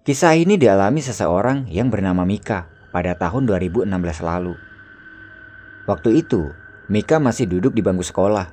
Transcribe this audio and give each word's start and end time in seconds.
Kisah 0.00 0.32
ini 0.32 0.56
dialami 0.56 1.04
seseorang 1.04 1.68
yang 1.68 1.92
bernama 1.92 2.24
Mika 2.24 2.72
pada 2.88 3.12
tahun 3.20 3.44
2016 3.44 3.84
lalu. 4.24 4.56
Waktu 5.84 6.24
itu, 6.24 6.56
Mika 6.88 7.20
masih 7.20 7.44
duduk 7.44 7.76
di 7.76 7.84
bangku 7.84 8.00
sekolah. 8.00 8.48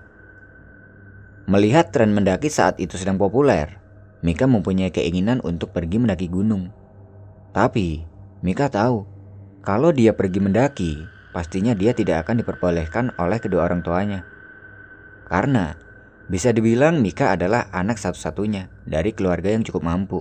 Melihat 1.47 1.95
tren 1.95 2.11
mendaki 2.11 2.51
saat 2.51 2.75
itu 2.83 2.99
sedang 2.99 3.15
populer, 3.15 3.79
Mika 4.19 4.43
mempunyai 4.43 4.91
keinginan 4.91 5.39
untuk 5.39 5.71
pergi 5.71 6.03
mendaki 6.03 6.27
gunung. 6.27 6.67
Tapi, 7.55 8.03
Mika 8.43 8.67
tahu 8.67 9.07
kalau 9.63 9.95
dia 9.95 10.11
pergi 10.11 10.43
mendaki, 10.43 10.99
pastinya 11.31 11.71
dia 11.71 11.95
tidak 11.95 12.27
akan 12.27 12.43
diperbolehkan 12.43 13.15
oleh 13.15 13.39
kedua 13.39 13.71
orang 13.71 13.83
tuanya. 13.87 14.27
Karena 15.31 15.79
bisa 16.27 16.51
dibilang 16.51 16.99
Mika 16.99 17.31
adalah 17.31 17.71
anak 17.71 17.95
satu-satunya 17.95 18.67
dari 18.83 19.15
keluarga 19.15 19.55
yang 19.55 19.63
cukup 19.63 19.87
mampu. 19.87 20.19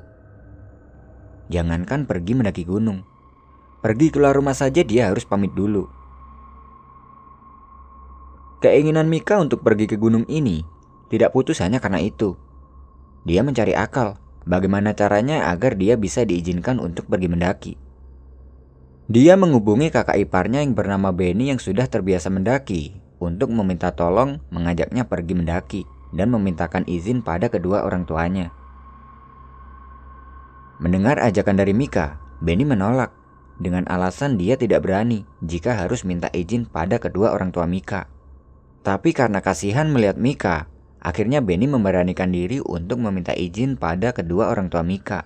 Jangankan 1.46 2.10
pergi 2.10 2.34
mendaki 2.34 2.66
gunung. 2.66 3.06
Pergi 3.84 4.10
keluar 4.10 4.34
rumah 4.34 4.56
saja 4.56 4.82
dia 4.82 5.10
harus 5.10 5.22
pamit 5.22 5.54
dulu. 5.54 5.86
Keinginan 8.58 9.06
Mika 9.06 9.38
untuk 9.38 9.62
pergi 9.62 9.86
ke 9.86 9.94
gunung 9.94 10.26
ini 10.26 10.66
tidak 11.06 11.30
putus 11.30 11.62
hanya 11.62 11.78
karena 11.78 12.02
itu. 12.02 12.34
Dia 13.22 13.46
mencari 13.46 13.78
akal 13.78 14.18
bagaimana 14.42 14.90
caranya 14.98 15.54
agar 15.54 15.78
dia 15.78 15.94
bisa 15.94 16.26
diizinkan 16.26 16.82
untuk 16.82 17.06
pergi 17.06 17.28
mendaki. 17.30 17.72
Dia 19.06 19.38
menghubungi 19.38 19.94
kakak 19.94 20.18
iparnya 20.18 20.66
yang 20.66 20.74
bernama 20.74 21.14
Benny 21.14 21.54
yang 21.54 21.62
sudah 21.62 21.86
terbiasa 21.86 22.26
mendaki 22.26 22.98
untuk 23.22 23.54
meminta 23.54 23.94
tolong 23.94 24.42
mengajaknya 24.50 25.06
pergi 25.06 25.34
mendaki 25.38 25.82
dan 26.10 26.34
memintakan 26.34 26.82
izin 26.90 27.22
pada 27.22 27.46
kedua 27.46 27.86
orang 27.86 28.02
tuanya. 28.02 28.50
Mendengar 30.76 31.16
ajakan 31.24 31.56
dari 31.56 31.72
Mika, 31.72 32.20
Benny 32.44 32.68
menolak 32.68 33.08
dengan 33.56 33.88
alasan 33.88 34.36
dia 34.36 34.60
tidak 34.60 34.84
berani 34.84 35.24
jika 35.40 35.72
harus 35.72 36.04
minta 36.04 36.28
izin 36.28 36.68
pada 36.68 37.00
kedua 37.00 37.32
orang 37.32 37.48
tua 37.48 37.64
Mika. 37.64 38.12
Tapi 38.84 39.16
karena 39.16 39.40
kasihan 39.40 39.88
melihat 39.88 40.20
Mika, 40.20 40.68
akhirnya 41.00 41.40
Benny 41.40 41.64
memberanikan 41.64 42.28
diri 42.28 42.60
untuk 42.60 43.00
meminta 43.00 43.32
izin 43.32 43.80
pada 43.80 44.12
kedua 44.12 44.52
orang 44.52 44.68
tua 44.68 44.84
Mika. 44.84 45.24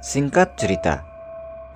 Singkat 0.00 0.56
cerita, 0.56 1.04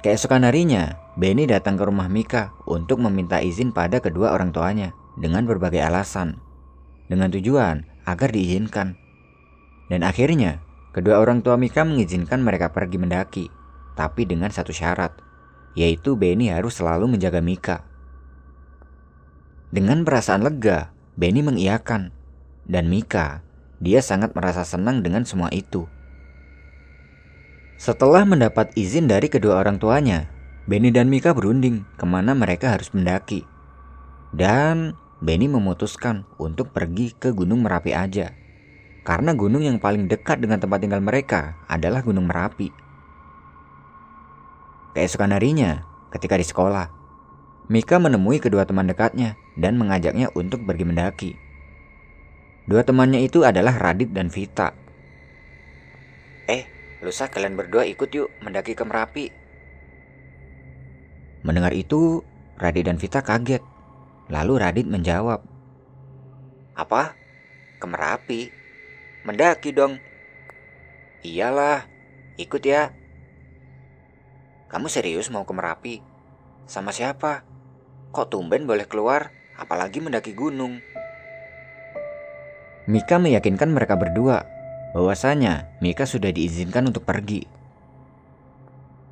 keesokan 0.01 0.49
harinya, 0.49 0.97
Benny 1.21 1.45
datang 1.45 1.77
ke 1.77 1.85
rumah 1.85 2.09
Mika 2.09 2.57
untuk 2.65 2.97
meminta 3.05 3.45
izin 3.45 3.77
pada 3.77 4.01
kedua 4.01 4.33
orang 4.33 4.57
tuanya 4.57 4.97
dengan 5.21 5.45
berbagai 5.45 5.85
alasan, 5.85 6.41
dengan 7.13 7.29
tujuan 7.29 7.85
agar 8.09 8.33
diizinkan. 8.33 8.97
Dan 9.91 10.07
akhirnya, 10.07 10.63
Kedua 10.91 11.23
orang 11.23 11.39
tua 11.47 11.55
Mika 11.55 11.87
mengizinkan 11.87 12.43
mereka 12.43 12.75
pergi 12.75 12.99
mendaki, 12.99 13.47
tapi 13.95 14.27
dengan 14.27 14.51
satu 14.51 14.75
syarat, 14.75 15.15
yaitu 15.79 16.19
Benny 16.19 16.51
harus 16.51 16.83
selalu 16.83 17.07
menjaga 17.07 17.39
Mika. 17.39 17.87
Dengan 19.71 20.03
perasaan 20.03 20.43
lega, 20.43 20.91
Benny 21.15 21.47
mengiyakan, 21.47 22.11
dan 22.67 22.91
Mika, 22.91 23.47
dia 23.79 24.03
sangat 24.03 24.35
merasa 24.35 24.67
senang 24.67 24.99
dengan 25.07 25.23
semua 25.23 25.47
itu. 25.55 25.87
Setelah 27.79 28.27
mendapat 28.27 28.75
izin 28.75 29.07
dari 29.07 29.31
kedua 29.31 29.63
orang 29.63 29.79
tuanya, 29.79 30.27
Benny 30.67 30.91
dan 30.91 31.07
Mika 31.07 31.31
berunding 31.31 31.87
ke 31.95 32.05
mana 32.05 32.35
mereka 32.35 32.75
harus 32.75 32.91
mendaki. 32.91 33.47
Dan 34.35 34.99
Benny 35.23 35.47
memutuskan 35.47 36.27
untuk 36.35 36.75
pergi 36.75 37.15
ke 37.15 37.31
Gunung 37.31 37.63
Merapi 37.63 37.95
aja 37.95 38.40
karena 39.11 39.35
gunung 39.35 39.67
yang 39.67 39.83
paling 39.83 40.07
dekat 40.07 40.39
dengan 40.39 40.63
tempat 40.63 40.87
tinggal 40.87 41.03
mereka 41.03 41.59
adalah 41.67 41.99
Gunung 41.99 42.31
Merapi. 42.31 42.71
Keesokan 44.95 45.35
harinya, 45.35 45.83
ketika 46.15 46.39
di 46.39 46.47
sekolah, 46.47 46.87
Mika 47.67 47.99
menemui 47.99 48.39
kedua 48.39 48.63
teman 48.63 48.87
dekatnya 48.87 49.35
dan 49.59 49.75
mengajaknya 49.83 50.31
untuk 50.39 50.63
pergi 50.63 50.87
mendaki. 50.87 51.31
Dua 52.71 52.87
temannya 52.87 53.27
itu 53.27 53.43
adalah 53.43 53.75
Radit 53.83 54.15
dan 54.15 54.31
Vita. 54.31 54.71
Eh, 56.47 56.71
lusa 57.03 57.27
kalian 57.27 57.59
berdua 57.59 57.91
ikut 57.91 58.15
yuk 58.15 58.31
mendaki 58.47 58.79
ke 58.79 58.87
Merapi. 58.87 59.27
Mendengar 61.43 61.75
itu, 61.75 62.23
Radit 62.63 62.87
dan 62.87 62.95
Vita 62.95 63.27
kaget. 63.27 63.63
Lalu 64.31 64.55
Radit 64.55 64.87
menjawab, 64.87 65.43
Apa? 66.79 67.19
Ke 67.83 67.87
Merapi? 67.91 68.60
Mendaki 69.21 69.77
dong. 69.77 70.01
Iyalah, 71.21 71.85
ikut 72.41 72.63
ya. 72.65 72.97
Kamu 74.73 74.89
serius 74.89 75.29
mau 75.29 75.45
ke 75.45 75.53
Merapi? 75.53 75.95
Sama 76.65 76.95
siapa? 76.95 77.45
Kok 78.17 78.33
tumben 78.33 78.65
boleh 78.65 78.89
keluar, 78.89 79.29
apalagi 79.61 80.01
mendaki 80.01 80.33
gunung? 80.33 80.81
Mika 82.89 83.21
meyakinkan 83.21 83.71
mereka 83.71 83.95
berdua 84.01 84.49
bahwasanya 84.97 85.69
Mika 85.85 86.09
sudah 86.09 86.33
diizinkan 86.33 86.89
untuk 86.89 87.05
pergi. 87.05 87.45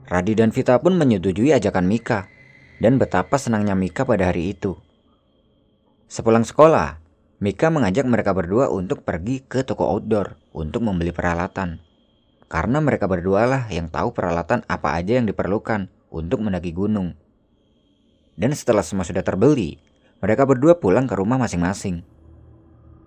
Radi 0.09 0.33
dan 0.33 0.51
Vita 0.51 0.81
pun 0.81 0.97
menyetujui 0.97 1.53
ajakan 1.53 1.85
Mika 1.85 2.33
dan 2.81 2.97
betapa 2.97 3.37
senangnya 3.37 3.77
Mika 3.77 4.09
pada 4.09 4.33
hari 4.33 4.57
itu. 4.57 4.75
Sepulang 6.09 6.49
sekolah, 6.49 6.97
Mika 7.38 7.71
mengajak 7.71 8.03
mereka 8.03 8.34
berdua 8.34 8.66
untuk 8.66 9.06
pergi 9.06 9.47
ke 9.47 9.62
toko 9.62 9.87
outdoor 9.87 10.34
untuk 10.50 10.82
membeli 10.82 11.15
peralatan. 11.15 11.78
Karena 12.50 12.82
mereka 12.82 13.06
berdua 13.06 13.47
lah 13.47 13.62
yang 13.71 13.87
tahu 13.87 14.10
peralatan 14.10 14.66
apa 14.66 14.99
aja 14.99 15.22
yang 15.22 15.26
diperlukan 15.31 15.87
untuk 16.10 16.43
mendaki 16.43 16.75
gunung. 16.75 17.15
Dan 18.34 18.50
setelah 18.59 18.82
semua 18.82 19.06
sudah 19.06 19.22
terbeli, 19.22 19.78
mereka 20.19 20.50
berdua 20.50 20.82
pulang 20.82 21.06
ke 21.06 21.15
rumah 21.15 21.38
masing-masing. 21.38 22.03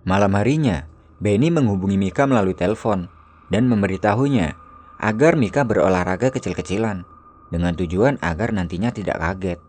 Malam 0.08 0.32
harinya, 0.40 0.88
Benny 1.20 1.52
menghubungi 1.52 2.00
Mika 2.00 2.24
melalui 2.24 2.56
telepon 2.56 3.12
dan 3.52 3.68
memberitahunya 3.68 4.56
agar 4.96 5.36
Mika 5.36 5.68
berolahraga 5.68 6.32
kecil-kecilan 6.32 7.04
dengan 7.52 7.76
tujuan 7.76 8.16
agar 8.24 8.56
nantinya 8.56 8.88
tidak 8.96 9.20
kaget. 9.20 9.60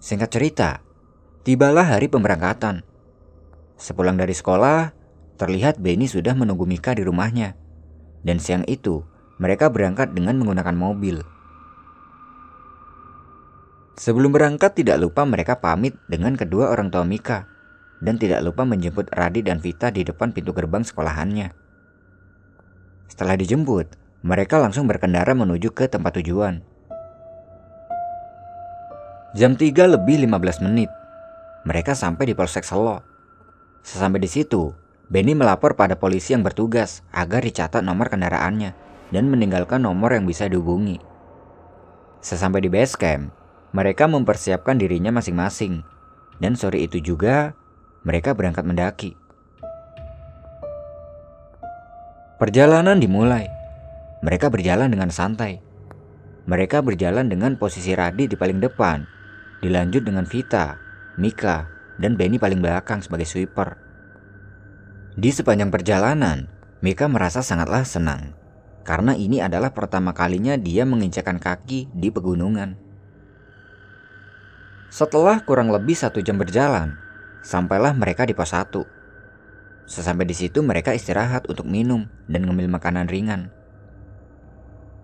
Singkat 0.00 0.30
cerita, 0.32 0.70
Tibalah 1.46 1.86
hari 1.86 2.10
pemberangkatan. 2.10 2.82
Sepulang 3.78 4.18
dari 4.18 4.34
sekolah, 4.34 4.90
terlihat 5.38 5.78
Benny 5.78 6.10
sudah 6.10 6.34
menunggu 6.34 6.66
Mika 6.66 6.98
di 6.98 7.06
rumahnya. 7.06 7.54
Dan 8.26 8.42
siang 8.42 8.66
itu, 8.66 9.06
mereka 9.38 9.70
berangkat 9.70 10.10
dengan 10.18 10.34
menggunakan 10.42 10.74
mobil. 10.74 11.22
Sebelum 13.98 14.34
berangkat 14.34 14.78
tidak 14.78 14.98
lupa 14.98 15.22
mereka 15.22 15.58
pamit 15.62 15.94
dengan 16.10 16.34
kedua 16.34 16.74
orang 16.74 16.90
tua 16.90 17.06
Mika 17.06 17.46
dan 17.98 18.18
tidak 18.18 18.42
lupa 18.46 18.62
menjemput 18.62 19.10
Radi 19.10 19.42
dan 19.42 19.58
Vita 19.58 19.90
di 19.90 20.06
depan 20.06 20.30
pintu 20.30 20.54
gerbang 20.54 20.86
sekolahannya. 20.86 21.50
Setelah 23.10 23.34
dijemput, 23.34 23.94
mereka 24.22 24.58
langsung 24.58 24.86
berkendara 24.86 25.34
menuju 25.34 25.70
ke 25.74 25.90
tempat 25.90 26.18
tujuan. 26.22 26.62
Jam 29.34 29.54
3 29.54 29.98
lebih 29.98 30.24
15 30.26 30.66
menit, 30.66 30.90
mereka 31.66 31.96
sampai 31.96 32.30
di 32.30 32.34
Polsek 32.38 32.62
Selo. 32.62 33.02
Sesampai 33.82 34.22
di 34.22 34.30
situ, 34.30 34.74
Benny 35.08 35.32
melapor 35.32 35.72
pada 35.72 35.96
polisi 35.96 36.36
yang 36.36 36.44
bertugas 36.44 37.00
agar 37.16 37.40
dicatat 37.40 37.80
nomor 37.80 38.12
kendaraannya 38.12 38.76
dan 39.08 39.24
meninggalkan 39.32 39.80
nomor 39.80 40.12
yang 40.12 40.28
bisa 40.28 40.44
dihubungi. 40.46 41.00
Sesampai 42.20 42.60
di 42.60 42.68
base 42.68 42.92
camp, 42.92 43.32
mereka 43.72 44.04
mempersiapkan 44.04 44.76
dirinya 44.76 45.08
masing-masing. 45.08 45.80
Dan 46.38 46.54
sore 46.54 46.84
itu 46.84 47.02
juga, 47.02 47.56
mereka 48.06 48.36
berangkat 48.36 48.62
mendaki. 48.62 49.12
Perjalanan 52.38 53.02
dimulai. 53.02 53.50
Mereka 54.22 54.46
berjalan 54.52 54.92
dengan 54.92 55.10
santai. 55.10 55.58
Mereka 56.46 56.84
berjalan 56.86 57.26
dengan 57.26 57.58
posisi 57.58 57.92
Radi 57.92 58.30
di 58.30 58.36
paling 58.38 58.62
depan, 58.62 59.04
dilanjut 59.60 60.06
dengan 60.06 60.24
Vita, 60.24 60.78
Mika, 61.18 61.66
dan 61.98 62.14
Benny 62.14 62.38
paling 62.38 62.62
belakang 62.62 63.02
sebagai 63.02 63.26
sweeper. 63.26 63.74
Di 65.18 65.34
sepanjang 65.34 65.74
perjalanan, 65.74 66.46
Mika 66.78 67.10
merasa 67.10 67.42
sangatlah 67.42 67.82
senang 67.82 68.38
karena 68.88 69.12
ini 69.12 69.44
adalah 69.44 69.76
pertama 69.76 70.16
kalinya 70.16 70.56
dia 70.56 70.88
menginjakan 70.88 71.36
kaki 71.36 71.92
di 71.92 72.08
pegunungan. 72.08 72.72
Setelah 74.88 75.44
kurang 75.44 75.68
lebih 75.68 75.92
satu 75.92 76.24
jam 76.24 76.40
berjalan, 76.40 76.96
sampailah 77.44 77.92
mereka 77.92 78.24
di 78.24 78.32
pos 78.32 78.56
1. 78.56 79.84
Sesampai 79.84 80.24
di 80.24 80.32
situ 80.32 80.64
mereka 80.64 80.96
istirahat 80.96 81.44
untuk 81.52 81.68
minum 81.68 82.08
dan 82.32 82.48
ngemil 82.48 82.72
makanan 82.72 83.12
ringan. 83.12 83.52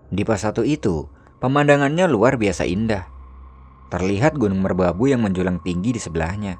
Di 0.09 0.25
pos 0.25 0.41
1 0.41 0.65
itu, 0.65 1.05
pemandangannya 1.37 2.09
luar 2.09 2.41
biasa 2.41 2.65
indah. 2.65 3.05
Terlihat 3.93 4.35
gunung 4.39 4.65
merbabu 4.65 5.05
yang 5.05 5.21
menjulang 5.21 5.61
tinggi 5.61 5.93
di 5.93 6.01
sebelahnya. 6.01 6.57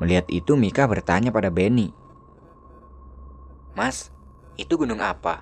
Melihat 0.00 0.26
itu 0.32 0.56
Mika 0.56 0.88
bertanya 0.88 1.28
pada 1.28 1.52
Benny. 1.52 1.92
Mas, 3.76 4.10
Itu 4.60 4.76
gunung 4.76 5.00
apa? 5.00 5.40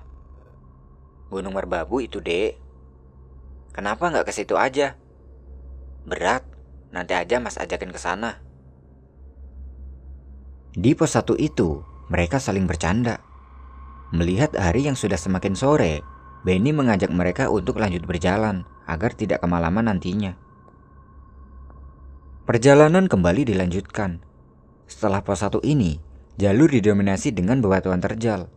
Gunung 1.27 1.59
Merbabu 1.59 1.99
itu, 1.99 2.23
Dek. 2.23 2.55
Kenapa 3.75 4.07
nggak 4.07 4.25
ke 4.25 4.33
situ 4.33 4.55
aja? 4.55 4.95
Berat, 6.07 6.47
nanti 6.95 7.19
aja 7.19 7.43
Mas 7.43 7.59
ajakin 7.59 7.91
ke 7.91 7.99
sana. 7.99 8.39
Di 10.71 10.95
pos 10.95 11.19
satu 11.19 11.35
itu, 11.35 11.83
mereka 12.07 12.39
saling 12.39 12.63
bercanda. 12.63 13.19
Melihat 14.15 14.55
hari 14.55 14.87
yang 14.87 14.95
sudah 14.95 15.19
semakin 15.19 15.53
sore, 15.53 16.01
Benny 16.47 16.71
mengajak 16.71 17.11
mereka 17.11 17.51
untuk 17.51 17.77
lanjut 17.77 18.07
berjalan 18.07 18.63
agar 18.87 19.11
tidak 19.13 19.43
kemalaman 19.43 19.91
nantinya. 19.91 20.39
Perjalanan 22.49 23.05
kembali 23.05 23.45
dilanjutkan. 23.45 24.25
Setelah 24.89 25.21
pos 25.21 25.45
satu 25.45 25.61
ini, 25.61 26.01
jalur 26.41 26.65
didominasi 26.65 27.29
dengan 27.29 27.61
bebatuan 27.61 28.01
terjal. 28.01 28.49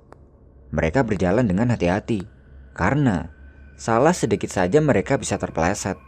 Mereka 0.72 1.04
berjalan 1.04 1.44
dengan 1.44 1.68
hati-hati, 1.68 2.24
karena 2.72 3.28
salah 3.76 4.16
sedikit 4.16 4.48
saja 4.48 4.80
mereka 4.80 5.20
bisa 5.20 5.36
terpeleset. 5.36 6.00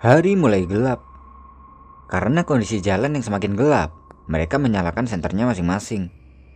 Hari 0.00 0.40
mulai 0.40 0.64
gelap. 0.64 1.04
Karena 2.08 2.48
kondisi 2.48 2.80
jalan 2.80 3.20
yang 3.20 3.28
semakin 3.28 3.52
gelap, 3.52 3.92
mereka 4.24 4.56
menyalakan 4.56 5.04
senternya 5.04 5.44
masing-masing 5.52 6.08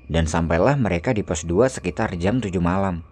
dan 0.08 0.24
sampailah 0.24 0.80
mereka 0.80 1.12
di 1.12 1.20
pos 1.20 1.44
2 1.44 1.68
sekitar 1.68 2.16
jam 2.16 2.40
7 2.40 2.48
malam. 2.64 3.04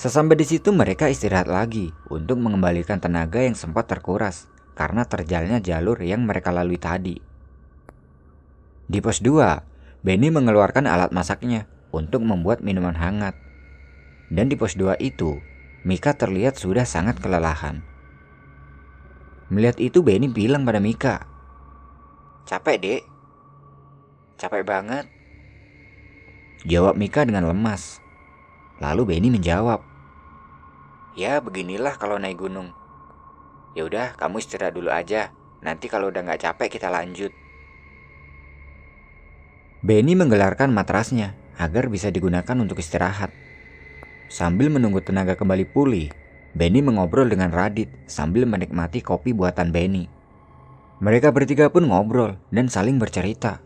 Sesampai 0.00 0.32
di 0.32 0.48
situ 0.48 0.72
mereka 0.72 1.12
istirahat 1.12 1.44
lagi 1.44 1.92
untuk 2.08 2.40
mengembalikan 2.40 2.96
tenaga 2.96 3.44
yang 3.44 3.52
sempat 3.52 3.84
terkuras 3.84 4.48
karena 4.72 5.04
terjalnya 5.04 5.60
jalur 5.60 6.00
yang 6.00 6.24
mereka 6.24 6.48
lalui 6.48 6.80
tadi. 6.80 7.20
Di 8.88 8.98
pos 9.04 9.20
2, 9.20 10.00
Benny 10.00 10.32
mengeluarkan 10.32 10.88
alat 10.88 11.12
masaknya 11.12 11.68
untuk 11.92 12.24
membuat 12.24 12.64
minuman 12.64 12.96
hangat. 12.96 13.36
Dan 14.32 14.48
di 14.48 14.56
pos 14.56 14.72
2 14.72 14.96
itu, 15.04 15.36
Mika 15.84 16.16
terlihat 16.16 16.56
sudah 16.56 16.88
sangat 16.88 17.20
kelelahan. 17.20 17.84
Melihat 19.52 19.76
itu 19.84 20.00
Benny 20.00 20.32
bilang 20.32 20.64
pada 20.64 20.80
Mika, 20.80 21.28
Capek 22.48 22.76
dek, 22.80 23.02
capek 24.40 24.64
banget. 24.64 25.04
Jawab 26.64 26.96
Mika 26.96 27.28
dengan 27.28 27.52
lemas. 27.52 28.00
Lalu 28.80 29.12
Benny 29.12 29.28
menjawab, 29.28 29.89
Ya 31.20 31.36
beginilah 31.36 32.00
kalau 32.00 32.16
naik 32.16 32.40
gunung. 32.40 32.72
Ya 33.76 33.84
udah, 33.84 34.16
kamu 34.16 34.40
istirahat 34.40 34.72
dulu 34.72 34.88
aja. 34.88 35.36
Nanti 35.60 35.92
kalau 35.92 36.08
udah 36.08 36.24
nggak 36.24 36.48
capek 36.48 36.80
kita 36.80 36.88
lanjut. 36.88 37.28
Benny 39.84 40.16
menggelarkan 40.16 40.72
matrasnya 40.72 41.36
agar 41.60 41.92
bisa 41.92 42.08
digunakan 42.08 42.56
untuk 42.56 42.80
istirahat. 42.80 43.36
Sambil 44.32 44.72
menunggu 44.72 45.04
tenaga 45.04 45.36
kembali 45.36 45.68
pulih, 45.68 46.08
Benny 46.56 46.80
mengobrol 46.80 47.28
dengan 47.28 47.52
Radit 47.52 47.92
sambil 48.08 48.48
menikmati 48.48 49.04
kopi 49.04 49.36
buatan 49.36 49.76
Benny. 49.76 50.08
Mereka 51.04 51.36
bertiga 51.36 51.68
pun 51.68 51.84
ngobrol 51.84 52.40
dan 52.48 52.72
saling 52.72 52.96
bercerita. 52.96 53.60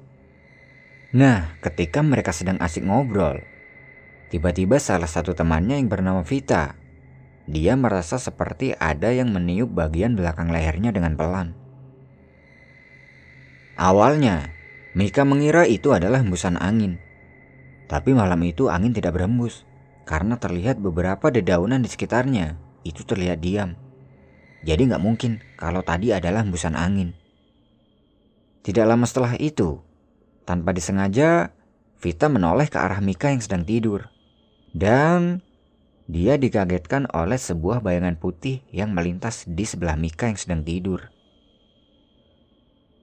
Nah, 1.15 1.55
ketika 1.63 2.03
mereka 2.03 2.35
sedang 2.35 2.59
asik 2.59 2.83
ngobrol, 2.83 3.47
tiba-tiba 4.35 4.83
salah 4.83 5.07
satu 5.07 5.39
temannya 5.39 5.79
yang 5.79 5.87
bernama 5.87 6.27
Vita, 6.27 6.83
dia 7.45 7.77
merasa 7.77 8.17
seperti 8.17 8.73
ada 8.81 9.13
yang 9.13 9.29
meniup 9.29 9.69
bagian 9.73 10.17
belakang 10.17 10.49
lehernya 10.49 10.91
dengan 10.97 11.13
pelan. 11.17 11.53
Awalnya, 13.77 14.55
Mika 14.95 15.27
mengira 15.27 15.67
itu 15.67 15.91
adalah 15.91 16.23
hembusan 16.23 16.57
angin. 16.57 17.03
Tapi 17.91 18.15
malam 18.17 18.41
itu 18.47 18.71
angin 18.71 18.95
tidak 18.95 19.19
berembus 19.19 19.67
karena 20.09 20.39
terlihat 20.41 20.81
beberapa 20.81 21.29
dedaunan 21.29 21.83
di 21.83 21.91
sekitarnya 21.91 22.57
itu 22.87 23.03
terlihat 23.05 23.43
diam. 23.43 23.77
Jadi 24.65 24.89
nggak 24.89 25.03
mungkin 25.03 25.45
kalau 25.61 25.85
tadi 25.85 26.15
adalah 26.17 26.47
hembusan 26.47 26.73
angin. 26.73 27.13
Tidak 28.65 28.87
lama 28.89 29.05
setelah 29.05 29.37
itu, 29.37 29.85
tanpa 30.49 30.73
disengaja, 30.73 31.53
Vita 32.01 32.29
menoleh 32.29 32.69
ke 32.69 32.77
arah 32.77 33.01
Mika 33.01 33.33
yang 33.33 33.41
sedang 33.41 33.65
tidur. 33.65 34.09
Dan 34.73 35.45
dia 36.05 36.37
dikagetkan 36.37 37.09
oleh 37.17 37.41
sebuah 37.41 37.81
bayangan 37.81 38.21
putih 38.21 38.61
yang 38.69 38.93
melintas 38.93 39.49
di 39.49 39.65
sebelah 39.65 39.97
Mika 39.97 40.29
yang 40.29 40.37
sedang 40.37 40.61
tidur. 40.61 41.09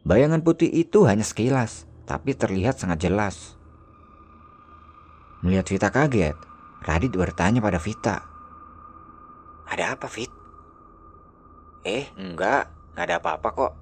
Bayangan 0.05 0.45
putih 0.45 0.69
itu 0.69 1.05
hanya 1.09 1.25
sekilas, 1.25 1.89
tapi 2.05 2.37
terlihat 2.37 2.77
sangat 2.77 3.09
jelas. 3.09 3.57
Melihat 5.41 5.65
Vita 5.69 5.89
kaget, 5.89 6.37
Radit 6.81 7.13
bertanya 7.13 7.61
pada 7.61 7.77
Vita. 7.81 8.25
Ada 9.69 9.97
apa, 9.97 10.09
Fit? 10.09 10.29
Eh, 11.85 12.09
enggak. 12.17 12.69
Enggak 12.93 13.05
ada 13.07 13.15
apa-apa 13.21 13.47
kok. 13.53 13.73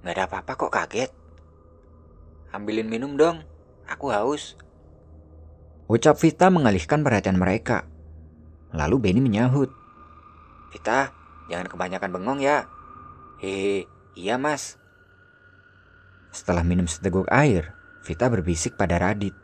Enggak 0.00 0.14
ada 0.16 0.24
apa-apa 0.28 0.52
kok 0.56 0.72
kaget. 0.72 1.10
Ambilin 2.52 2.88
minum 2.88 3.16
dong, 3.16 3.44
aku 3.88 4.12
haus. 4.12 4.56
Ucap 5.88 6.16
Vita 6.20 6.48
mengalihkan 6.48 7.04
perhatian 7.04 7.36
mereka. 7.36 7.91
Lalu 8.72 8.96
Benny 8.98 9.20
menyahut. 9.20 9.68
Vita, 10.72 11.12
jangan 11.52 11.68
kebanyakan 11.68 12.10
bengong 12.12 12.40
ya. 12.40 12.68
Hehe, 13.38 13.84
iya 14.16 14.40
mas. 14.40 14.80
Setelah 16.32 16.64
minum 16.64 16.88
seteguk 16.88 17.28
air, 17.28 17.76
Vita 18.02 18.26
berbisik 18.32 18.80
pada 18.80 18.96
Radit. 18.96 19.36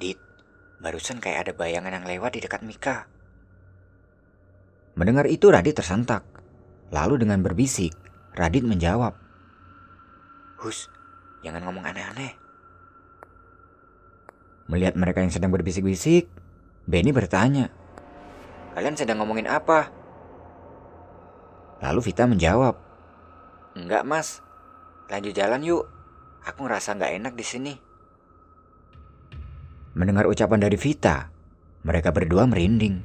Dit, 0.00 0.16
barusan 0.80 1.20
kayak 1.20 1.46
ada 1.46 1.52
bayangan 1.52 1.92
yang 1.92 2.06
lewat 2.08 2.34
di 2.34 2.40
dekat 2.40 2.64
Mika. 2.64 3.06
Mendengar 4.96 5.28
itu 5.28 5.52
Radit 5.52 5.76
tersentak. 5.76 6.24
Lalu 6.88 7.20
dengan 7.20 7.44
berbisik, 7.44 7.92
Radit 8.32 8.64
menjawab. 8.64 9.12
Hus, 10.64 10.88
Jangan 11.46 11.62
ngomong 11.62 11.86
aneh-aneh. 11.86 12.34
Melihat 14.66 14.98
mereka 14.98 15.22
yang 15.22 15.30
sedang 15.30 15.54
berbisik-bisik, 15.54 16.26
Benny 16.90 17.14
bertanya, 17.14 17.70
Kalian 18.76 18.92
sedang 18.92 19.24
ngomongin 19.24 19.48
apa? 19.48 19.88
Lalu 21.80 22.12
Vita 22.12 22.28
menjawab, 22.28 22.76
Enggak 23.72 24.04
mas, 24.04 24.44
lanjut 25.08 25.32
jalan 25.32 25.64
yuk. 25.64 25.84
Aku 26.44 26.68
ngerasa 26.68 26.92
nggak 26.96 27.12
enak 27.16 27.32
di 27.36 27.44
sini. 27.44 27.74
Mendengar 29.96 30.28
ucapan 30.28 30.60
dari 30.60 30.76
Vita, 30.76 31.32
mereka 31.88 32.12
berdua 32.12 32.44
merinding. 32.44 33.00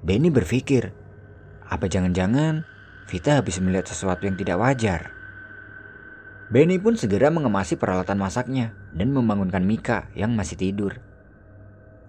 Benny 0.00 0.32
berpikir, 0.32 0.88
apa 1.68 1.84
jangan-jangan 1.88 2.64
Vita 3.12 3.36
habis 3.36 3.60
melihat 3.60 3.92
sesuatu 3.92 4.24
yang 4.24 4.40
tidak 4.40 4.56
wajar? 4.56 5.12
Benny 6.48 6.80
pun 6.80 6.96
segera 6.96 7.28
mengemasi 7.28 7.76
peralatan 7.76 8.16
masaknya 8.16 8.72
dan 8.92 9.12
membangunkan 9.12 9.64
Mika 9.64 10.08
yang 10.16 10.32
masih 10.32 10.56
tidur. 10.56 11.00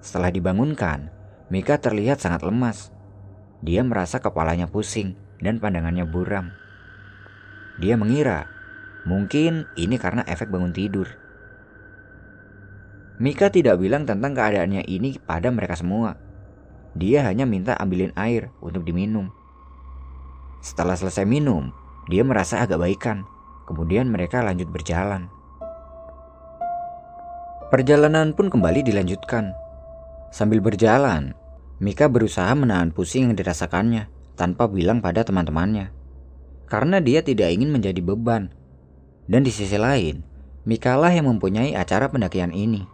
Setelah 0.04 0.32
dibangunkan, 0.32 1.23
Mika 1.54 1.78
terlihat 1.78 2.18
sangat 2.18 2.42
lemas. 2.42 2.90
Dia 3.62 3.86
merasa 3.86 4.18
kepalanya 4.18 4.66
pusing 4.66 5.14
dan 5.38 5.62
pandangannya 5.62 6.02
buram. 6.10 6.50
Dia 7.78 7.94
mengira 7.94 8.50
mungkin 9.06 9.70
ini 9.78 10.02
karena 10.02 10.26
efek 10.26 10.50
bangun 10.50 10.74
tidur. 10.74 11.06
Mika 13.22 13.54
tidak 13.54 13.78
bilang 13.78 14.10
tentang 14.10 14.34
keadaannya 14.34 14.90
ini 14.90 15.22
pada 15.22 15.54
mereka 15.54 15.78
semua. 15.78 16.18
Dia 16.98 17.30
hanya 17.30 17.46
minta 17.46 17.78
ambilin 17.78 18.18
air 18.18 18.50
untuk 18.58 18.82
diminum. 18.82 19.30
Setelah 20.66 20.98
selesai 20.98 21.30
minum, 21.30 21.70
dia 22.10 22.26
merasa 22.26 22.66
agak 22.66 22.82
baikan 22.82 23.30
Kemudian 23.64 24.12
mereka 24.12 24.44
lanjut 24.44 24.68
berjalan. 24.68 25.32
Perjalanan 27.72 28.36
pun 28.36 28.52
kembali 28.52 28.84
dilanjutkan. 28.84 29.56
Sambil 30.36 30.60
berjalan, 30.60 31.32
Mika 31.84 32.08
berusaha 32.08 32.56
menahan 32.56 32.96
pusing 32.96 33.28
yang 33.28 33.36
dirasakannya 33.36 34.08
tanpa 34.40 34.72
bilang 34.72 35.04
pada 35.04 35.28
teman-temannya. 35.28 35.92
Karena 36.64 37.04
dia 37.04 37.20
tidak 37.20 37.52
ingin 37.52 37.76
menjadi 37.76 38.00
beban. 38.00 38.56
Dan 39.28 39.44
di 39.44 39.52
sisi 39.52 39.76
lain, 39.76 40.24
Mika 40.64 40.96
lah 40.96 41.12
yang 41.12 41.28
mempunyai 41.28 41.76
acara 41.76 42.08
pendakian 42.08 42.56
ini. 42.56 42.88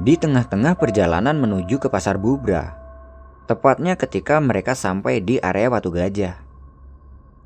Di 0.00 0.16
tengah-tengah 0.16 0.80
perjalanan 0.80 1.36
menuju 1.36 1.76
ke 1.76 1.92
Pasar 1.92 2.16
Bubra, 2.16 2.72
tepatnya 3.44 4.00
ketika 4.00 4.40
mereka 4.40 4.72
sampai 4.72 5.20
di 5.20 5.36
area 5.36 5.68
Watu 5.68 5.92
Gajah. 5.92 6.40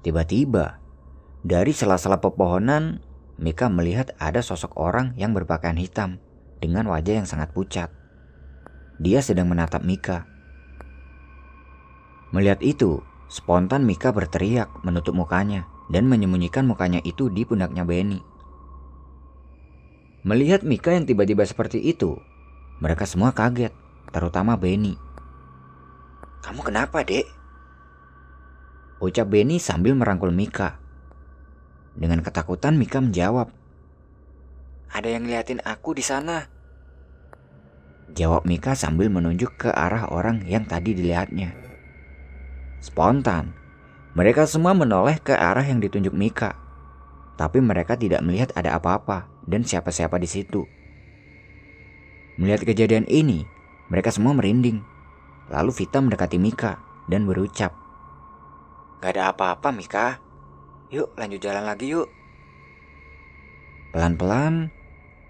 Tiba-tiba, 0.06 0.78
dari 1.42 1.74
sela-sela 1.74 2.22
pepohonan, 2.22 3.02
Mika 3.42 3.66
melihat 3.66 4.14
ada 4.22 4.38
sosok 4.38 4.78
orang 4.78 5.18
yang 5.18 5.34
berpakaian 5.34 5.74
hitam 5.82 6.22
dengan 6.62 6.86
wajah 6.86 7.18
yang 7.18 7.26
sangat 7.26 7.50
pucat. 7.50 7.99
Dia 9.00 9.24
sedang 9.24 9.48
menatap 9.48 9.80
Mika. 9.80 10.28
Melihat 12.36 12.60
itu, 12.60 13.00
spontan 13.32 13.88
Mika 13.88 14.12
berteriak 14.12 14.68
menutup 14.84 15.16
mukanya 15.16 15.64
dan 15.88 16.04
menyembunyikan 16.04 16.68
mukanya 16.68 17.00
itu 17.00 17.32
di 17.32 17.48
pundaknya 17.48 17.88
Benny. 17.88 18.20
Melihat 20.20 20.68
Mika 20.68 20.92
yang 20.92 21.08
tiba-tiba 21.08 21.48
seperti 21.48 21.80
itu, 21.80 22.20
mereka 22.84 23.08
semua 23.08 23.32
kaget, 23.32 23.72
terutama 24.12 24.60
Benny. 24.60 25.00
Kamu 26.44 26.60
kenapa, 26.60 27.00
Dek? 27.00 27.24
Ucap 29.00 29.32
Benny 29.32 29.56
sambil 29.56 29.96
merangkul 29.96 30.28
Mika. 30.28 30.76
Dengan 31.96 32.20
ketakutan 32.20 32.76
Mika 32.76 33.00
menjawab. 33.00 33.48
Ada 34.92 35.08
yang 35.08 35.24
ngeliatin 35.24 35.64
aku 35.64 35.96
di 35.96 36.04
sana. 36.04 36.59
Jawab 38.14 38.42
Mika 38.46 38.74
sambil 38.74 39.06
menunjuk 39.06 39.54
ke 39.54 39.70
arah 39.70 40.10
orang 40.10 40.42
yang 40.46 40.66
tadi 40.66 40.94
dilihatnya. 40.94 41.54
Spontan, 42.82 43.54
mereka 44.16 44.48
semua 44.48 44.74
menoleh 44.74 45.20
ke 45.22 45.36
arah 45.36 45.62
yang 45.62 45.78
ditunjuk 45.78 46.10
Mika. 46.10 46.58
Tapi 47.38 47.62
mereka 47.62 47.94
tidak 47.94 48.20
melihat 48.26 48.50
ada 48.58 48.76
apa-apa 48.76 49.30
dan 49.46 49.62
siapa-siapa 49.62 50.18
di 50.18 50.28
situ. 50.28 50.66
Melihat 52.40 52.66
kejadian 52.66 53.06
ini, 53.06 53.46
mereka 53.88 54.10
semua 54.10 54.34
merinding. 54.34 54.82
Lalu 55.50 55.70
Vita 55.74 55.98
mendekati 56.02 56.38
Mika 56.38 56.78
dan 57.10 57.26
berucap, 57.26 57.74
Gak 59.00 59.16
ada 59.16 59.32
apa-apa, 59.32 59.72
Mika. 59.72 60.20
Yuk, 60.92 61.16
lanjut 61.16 61.40
jalan 61.40 61.64
lagi 61.64 61.88
yuk. 61.88 62.12
Pelan-pelan, 63.96 64.68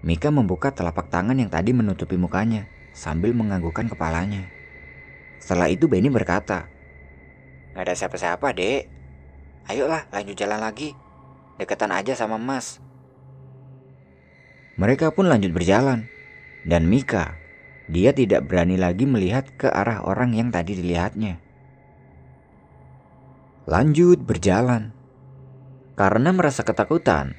Mika 0.00 0.32
membuka 0.32 0.72
telapak 0.72 1.12
tangan 1.12 1.36
yang 1.36 1.52
tadi 1.52 1.76
menutupi 1.76 2.16
mukanya 2.16 2.64
sambil 2.96 3.36
menganggukkan 3.36 3.92
kepalanya. 3.92 4.48
Setelah 5.36 5.68
itu 5.68 5.88
Benny 5.88 6.08
berkata, 6.08 6.72
Gak 7.76 7.84
ada 7.84 7.94
siapa-siapa, 7.94 8.50
dek. 8.56 8.88
Ayolah, 9.68 10.08
lanjut 10.10 10.34
jalan 10.34 10.60
lagi. 10.60 10.96
Deketan 11.60 11.92
aja 11.92 12.16
sama 12.16 12.40
Mas. 12.40 12.80
Mereka 14.80 15.12
pun 15.12 15.28
lanjut 15.28 15.52
berjalan. 15.52 16.08
Dan 16.64 16.88
Mika, 16.88 17.36
dia 17.86 18.16
tidak 18.16 18.48
berani 18.48 18.80
lagi 18.80 19.04
melihat 19.04 19.48
ke 19.60 19.68
arah 19.68 20.00
orang 20.04 20.32
yang 20.32 20.48
tadi 20.48 20.76
dilihatnya. 20.76 21.36
Lanjut 23.68 24.24
berjalan. 24.24 24.96
Karena 25.94 26.32
merasa 26.32 26.64
ketakutan, 26.64 27.36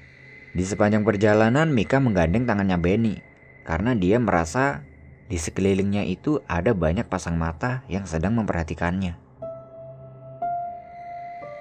di 0.51 0.63
sepanjang 0.67 1.07
perjalanan 1.07 1.71
Mika 1.71 2.03
menggandeng 2.03 2.43
tangannya 2.43 2.75
Benny 2.75 3.15
karena 3.63 3.95
dia 3.95 4.19
merasa 4.19 4.83
di 5.31 5.39
sekelilingnya 5.39 6.03
itu 6.11 6.43
ada 6.43 6.75
banyak 6.75 7.07
pasang 7.07 7.39
mata 7.39 7.87
yang 7.87 8.03
sedang 8.03 8.35
memperhatikannya. 8.35 9.15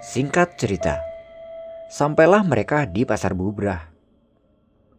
Singkat 0.02 0.58
cerita, 0.58 0.98
sampailah 1.86 2.42
mereka 2.42 2.82
di 2.82 3.06
pasar 3.06 3.36
bubrah. 3.36 3.94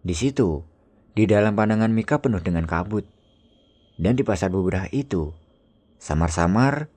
Di 0.01 0.15
situ, 0.15 0.63
di 1.11 1.27
dalam 1.27 1.51
pandangan 1.51 1.91
Mika 1.91 2.23
penuh 2.23 2.39
dengan 2.39 2.63
kabut. 2.63 3.03
Dan 3.99 4.15
di 4.15 4.23
pasar 4.23 4.47
bubrah 4.49 4.87
itu, 4.95 5.35
samar-samar 5.99 6.87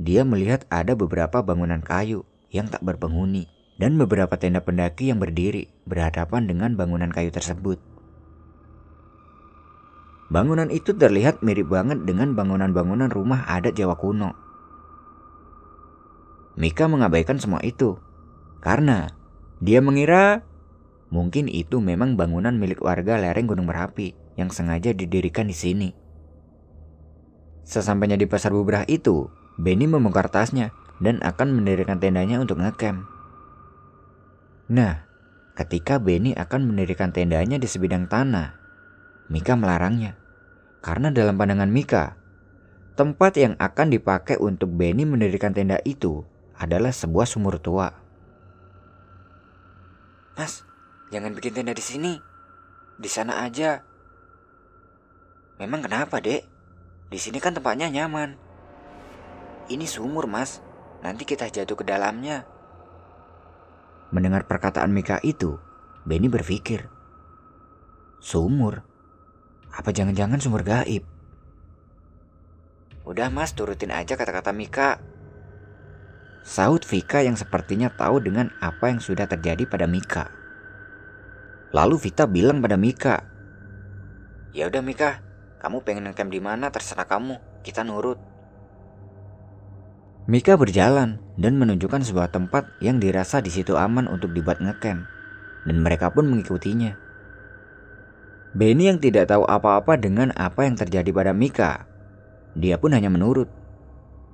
dia 0.00 0.24
melihat 0.24 0.64
ada 0.72 0.96
beberapa 0.96 1.44
bangunan 1.44 1.84
kayu 1.84 2.24
yang 2.48 2.66
tak 2.66 2.82
berpenghuni 2.82 3.53
dan 3.78 3.98
beberapa 3.98 4.38
tenda 4.38 4.62
pendaki 4.62 5.10
yang 5.10 5.18
berdiri 5.18 5.70
berhadapan 5.86 6.46
dengan 6.46 6.78
bangunan 6.78 7.10
kayu 7.10 7.34
tersebut. 7.34 7.82
Bangunan 10.30 10.72
itu 10.72 10.96
terlihat 10.96 11.44
mirip 11.46 11.70
banget 11.70 12.02
dengan 12.08 12.34
bangunan-bangunan 12.34 13.12
rumah 13.12 13.44
adat 13.46 13.76
Jawa 13.76 13.94
kuno. 13.94 14.34
Mika 16.54 16.86
mengabaikan 16.86 17.42
semua 17.42 17.58
itu 17.66 17.98
karena 18.62 19.10
dia 19.58 19.82
mengira 19.82 20.46
mungkin 21.10 21.50
itu 21.50 21.82
memang 21.82 22.18
bangunan 22.18 22.54
milik 22.54 22.82
warga 22.82 23.18
lereng 23.18 23.46
Gunung 23.46 23.70
Merapi 23.70 24.14
yang 24.34 24.50
sengaja 24.50 24.90
didirikan 24.94 25.46
di 25.46 25.54
sini. 25.54 25.90
Sesampainya 27.64 28.18
di 28.18 28.26
pasar 28.28 28.52
bubrah 28.52 28.84
itu, 28.90 29.30
Benny 29.56 29.86
membongkar 29.86 30.28
tasnya 30.28 30.74
dan 30.98 31.22
akan 31.22 31.54
mendirikan 31.54 32.02
tendanya 32.02 32.42
untuk 32.42 32.58
ngecamp. 32.58 33.13
Nah, 34.72 35.04
ketika 35.52 36.00
Benny 36.00 36.32
akan 36.32 36.72
mendirikan 36.72 37.12
tendanya 37.12 37.60
di 37.60 37.68
sebidang 37.68 38.08
tanah, 38.08 38.56
Mika 39.28 39.56
melarangnya. 39.56 40.16
Karena 40.84 41.08
dalam 41.12 41.36
pandangan 41.36 41.68
Mika, 41.68 42.16
tempat 42.96 43.36
yang 43.40 43.56
akan 43.60 43.92
dipakai 43.92 44.40
untuk 44.40 44.72
Benny 44.72 45.04
mendirikan 45.04 45.52
tenda 45.52 45.80
itu 45.84 46.24
adalah 46.56 46.92
sebuah 46.92 47.28
sumur 47.28 47.60
tua. 47.60 47.92
Mas, 50.36 50.64
jangan 51.12 51.36
bikin 51.36 51.56
tenda 51.56 51.76
di 51.76 51.84
sini. 51.84 52.12
Di 52.96 53.08
sana 53.08 53.44
aja. 53.44 53.84
Memang 55.60 55.84
kenapa, 55.84 56.20
Dek? 56.20 56.42
Di 57.12 57.18
sini 57.20 57.38
kan 57.40 57.52
tempatnya 57.52 57.92
nyaman. 57.92 58.36
Ini 59.68 59.84
sumur, 59.88 60.24
Mas. 60.24 60.60
Nanti 61.04 61.28
kita 61.28 61.48
jatuh 61.52 61.76
ke 61.76 61.84
dalamnya. 61.84 62.53
Mendengar 64.12 64.44
perkataan 64.44 64.92
Mika 64.92 65.22
itu, 65.24 65.56
Benny 66.04 66.28
berpikir, 66.28 66.90
"Sumur? 68.20 68.84
Apa 69.72 69.94
jangan-jangan 69.94 70.42
sumur 70.42 70.60
gaib?" 70.66 71.06
Udah, 73.04 73.28
Mas, 73.28 73.52
turutin 73.52 73.92
aja 73.92 74.16
kata-kata 74.16 74.52
Mika. 74.52 75.00
Saud 76.44 76.84
Vika 76.84 77.24
yang 77.24 77.40
sepertinya 77.40 77.88
tahu 77.88 78.20
dengan 78.20 78.52
apa 78.60 78.92
yang 78.92 79.00
sudah 79.00 79.24
terjadi 79.24 79.64
pada 79.64 79.88
Mika. 79.88 80.28
Lalu 81.72 81.96
Vita 81.96 82.28
bilang 82.28 82.60
pada 82.60 82.76
Mika, 82.76 83.24
"Ya 84.52 84.68
udah 84.68 84.84
Mika, 84.84 85.24
kamu 85.60 85.80
pengen 85.84 86.04
ngecamp 86.12 86.28
di 86.28 86.40
mana 86.44 86.68
terserah 86.68 87.08
kamu, 87.08 87.40
kita 87.64 87.80
nurut." 87.80 88.33
Mika 90.24 90.56
berjalan 90.56 91.20
dan 91.36 91.60
menunjukkan 91.60 92.00
sebuah 92.00 92.32
tempat 92.32 92.64
yang 92.80 92.96
dirasa 92.96 93.44
di 93.44 93.52
situ 93.52 93.76
aman 93.76 94.08
untuk 94.08 94.32
dibuat 94.32 94.56
ngecamp, 94.56 95.04
dan 95.68 95.76
mereka 95.84 96.08
pun 96.08 96.24
mengikutinya. 96.32 96.96
Benny 98.56 98.88
yang 98.88 98.96
tidak 99.04 99.28
tahu 99.28 99.44
apa-apa 99.44 100.00
dengan 100.00 100.32
apa 100.32 100.64
yang 100.64 100.80
terjadi 100.80 101.12
pada 101.12 101.36
Mika, 101.36 101.84
dia 102.56 102.80
pun 102.80 102.96
hanya 102.96 103.12
menurut. 103.12 103.52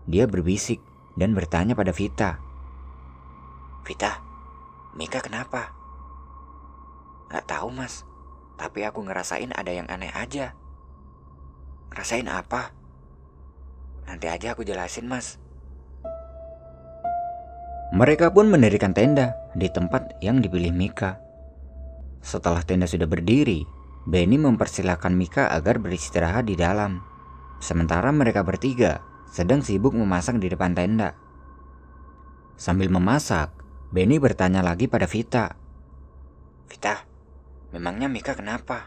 Dia 0.06 0.30
berbisik 0.30 0.78
dan 1.18 1.34
bertanya 1.34 1.74
pada 1.74 1.90
Vita. 1.90 2.38
Vita, 3.82 4.22
Mika 4.94 5.18
kenapa? 5.18 5.74
Gak 7.34 7.50
tahu 7.50 7.74
mas, 7.74 8.06
tapi 8.54 8.86
aku 8.86 9.02
ngerasain 9.02 9.50
ada 9.58 9.74
yang 9.74 9.90
aneh 9.90 10.14
aja. 10.14 10.54
Ngerasain 11.90 12.30
apa? 12.30 12.70
Nanti 14.06 14.30
aja 14.30 14.54
aku 14.54 14.62
jelasin 14.62 15.10
mas. 15.10 15.49
Mereka 17.90 18.30
pun 18.30 18.46
mendirikan 18.46 18.94
tenda 18.94 19.34
di 19.58 19.66
tempat 19.66 20.22
yang 20.22 20.38
dipilih 20.38 20.70
Mika. 20.70 21.18
Setelah 22.22 22.62
tenda 22.62 22.86
sudah 22.86 23.10
berdiri, 23.10 23.66
Benny 24.06 24.38
mempersilahkan 24.38 25.10
Mika 25.10 25.50
agar 25.50 25.82
beristirahat 25.82 26.46
di 26.46 26.54
dalam. 26.54 27.02
Sementara 27.58 28.14
mereka 28.14 28.46
bertiga 28.46 29.02
sedang 29.26 29.58
sibuk 29.66 29.90
memasak 29.90 30.38
di 30.38 30.46
depan 30.46 30.70
tenda. 30.70 31.18
Sambil 32.54 32.94
memasak, 32.94 33.50
Benny 33.90 34.22
bertanya 34.22 34.62
lagi 34.62 34.86
pada 34.86 35.10
Vita. 35.10 35.58
Vita, 36.70 37.02
memangnya 37.74 38.06
Mika 38.06 38.38
kenapa? 38.38 38.86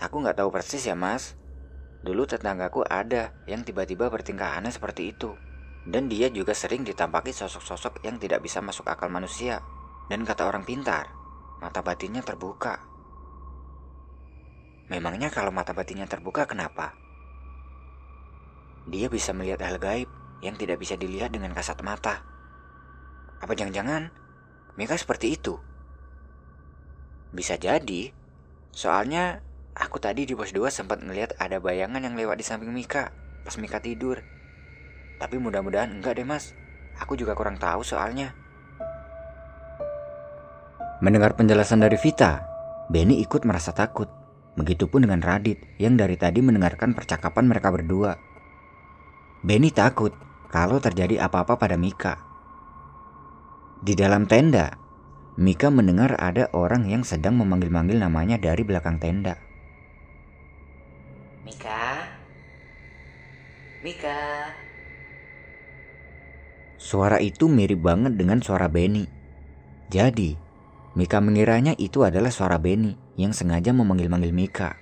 Aku 0.00 0.24
nggak 0.24 0.40
tahu 0.40 0.48
persis 0.48 0.88
ya 0.88 0.96
mas. 0.96 1.36
Dulu 2.00 2.24
tetanggaku 2.24 2.88
ada 2.88 3.36
yang 3.44 3.68
tiba-tiba 3.68 4.08
bertingkah 4.08 4.56
aneh 4.56 4.72
seperti 4.72 5.12
itu. 5.12 5.36
Dan 5.86 6.10
dia 6.10 6.26
juga 6.34 6.50
sering 6.50 6.82
ditampaki 6.82 7.30
sosok-sosok 7.30 8.02
yang 8.02 8.18
tidak 8.18 8.42
bisa 8.42 8.58
masuk 8.58 8.90
akal 8.90 9.06
manusia. 9.06 9.62
Dan 10.10 10.26
kata 10.26 10.46
orang 10.46 10.66
pintar, 10.66 11.14
mata 11.62 11.78
batinnya 11.82 12.26
terbuka. 12.26 12.82
Memangnya 14.90 15.30
kalau 15.30 15.54
mata 15.54 15.70
batinnya 15.74 16.10
terbuka 16.10 16.46
kenapa? 16.46 16.94
Dia 18.86 19.10
bisa 19.10 19.34
melihat 19.34 19.62
hal 19.66 19.82
gaib 19.82 20.10
yang 20.42 20.54
tidak 20.54 20.78
bisa 20.78 20.94
dilihat 20.94 21.34
dengan 21.34 21.50
kasat 21.54 21.82
mata. 21.82 22.22
Apa 23.42 23.54
jangan-jangan 23.54 24.10
Mika 24.78 24.94
seperti 24.94 25.34
itu? 25.34 25.58
Bisa 27.34 27.58
jadi. 27.58 28.14
Soalnya 28.70 29.42
aku 29.74 29.98
tadi 29.98 30.22
di 30.22 30.38
pos 30.38 30.54
2 30.54 30.70
sempat 30.70 31.02
ngelihat 31.02 31.34
ada 31.40 31.58
bayangan 31.58 32.04
yang 32.04 32.14
lewat 32.14 32.38
di 32.38 32.44
samping 32.46 32.70
Mika 32.70 33.10
pas 33.42 33.58
Mika 33.58 33.82
tidur. 33.82 34.35
Tapi 35.16 35.36
mudah-mudahan 35.40 35.96
enggak 35.96 36.20
deh 36.20 36.26
mas. 36.28 36.52
Aku 37.00 37.16
juga 37.16 37.36
kurang 37.36 37.56
tahu 37.60 37.84
soalnya. 37.84 38.32
Mendengar 41.04 41.36
penjelasan 41.36 41.84
dari 41.84 42.00
Vita, 42.00 42.40
Benny 42.88 43.20
ikut 43.20 43.44
merasa 43.44 43.76
takut. 43.76 44.08
Begitupun 44.56 45.04
dengan 45.04 45.20
Radit 45.20 45.60
yang 45.76 46.00
dari 46.00 46.16
tadi 46.16 46.40
mendengarkan 46.40 46.96
percakapan 46.96 47.44
mereka 47.44 47.68
berdua. 47.68 48.16
Benny 49.44 49.68
takut 49.68 50.16
kalau 50.48 50.80
terjadi 50.80 51.20
apa-apa 51.28 51.60
pada 51.60 51.76
Mika. 51.76 52.16
Di 53.84 53.92
dalam 53.92 54.24
tenda, 54.24 54.80
Mika 55.36 55.68
mendengar 55.68 56.16
ada 56.16 56.48
orang 56.56 56.88
yang 56.88 57.04
sedang 57.04 57.36
memanggil-manggil 57.36 58.00
namanya 58.00 58.40
dari 58.40 58.64
belakang 58.64 58.96
tenda. 58.96 59.36
Mika? 61.44 62.08
Mika? 63.84 64.20
Suara 66.86 67.18
itu 67.18 67.50
mirip 67.50 67.82
banget 67.82 68.14
dengan 68.14 68.38
suara 68.38 68.70
Benny. 68.70 69.10
Jadi, 69.90 70.38
Mika 70.94 71.18
mengiranya 71.18 71.74
itu 71.74 72.06
adalah 72.06 72.30
suara 72.30 72.62
Benny 72.62 72.94
yang 73.18 73.34
sengaja 73.34 73.74
memanggil-manggil 73.74 74.30
Mika. 74.30 74.78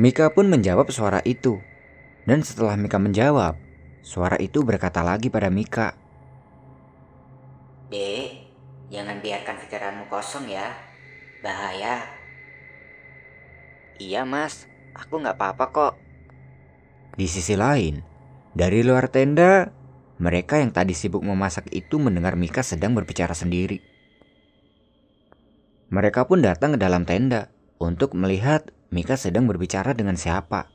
Mika 0.00 0.32
pun 0.32 0.48
menjawab 0.48 0.88
suara 0.88 1.20
itu. 1.28 1.60
Dan 2.24 2.40
setelah 2.40 2.72
Mika 2.80 2.96
menjawab, 2.96 3.60
suara 4.00 4.40
itu 4.40 4.64
berkata 4.64 5.04
lagi 5.04 5.28
pada 5.28 5.52
Mika. 5.52 5.92
Dek, 7.92 8.48
jangan 8.88 9.20
biarkan 9.20 9.60
pikiranmu 9.60 10.08
kosong 10.08 10.48
ya. 10.48 10.72
Bahaya. 11.44 12.00
Iya 14.00 14.24
mas, 14.24 14.72
aku 14.96 15.20
nggak 15.20 15.36
apa-apa 15.36 15.64
kok. 15.68 15.94
Di 17.12 17.28
sisi 17.28 17.60
lain, 17.60 18.00
dari 18.56 18.80
luar 18.80 19.12
tenda, 19.12 19.83
mereka 20.14 20.62
yang 20.62 20.70
tadi 20.70 20.94
sibuk 20.94 21.26
memasak 21.26 21.66
itu 21.74 21.98
mendengar 21.98 22.38
Mika 22.38 22.62
sedang 22.62 22.94
berbicara 22.94 23.34
sendiri. 23.34 23.82
Mereka 25.90 26.30
pun 26.30 26.42
datang 26.42 26.74
ke 26.74 26.78
dalam 26.78 27.02
tenda 27.02 27.50
untuk 27.82 28.14
melihat 28.14 28.70
Mika 28.94 29.18
sedang 29.18 29.50
berbicara 29.50 29.90
dengan 29.90 30.14
siapa. 30.14 30.70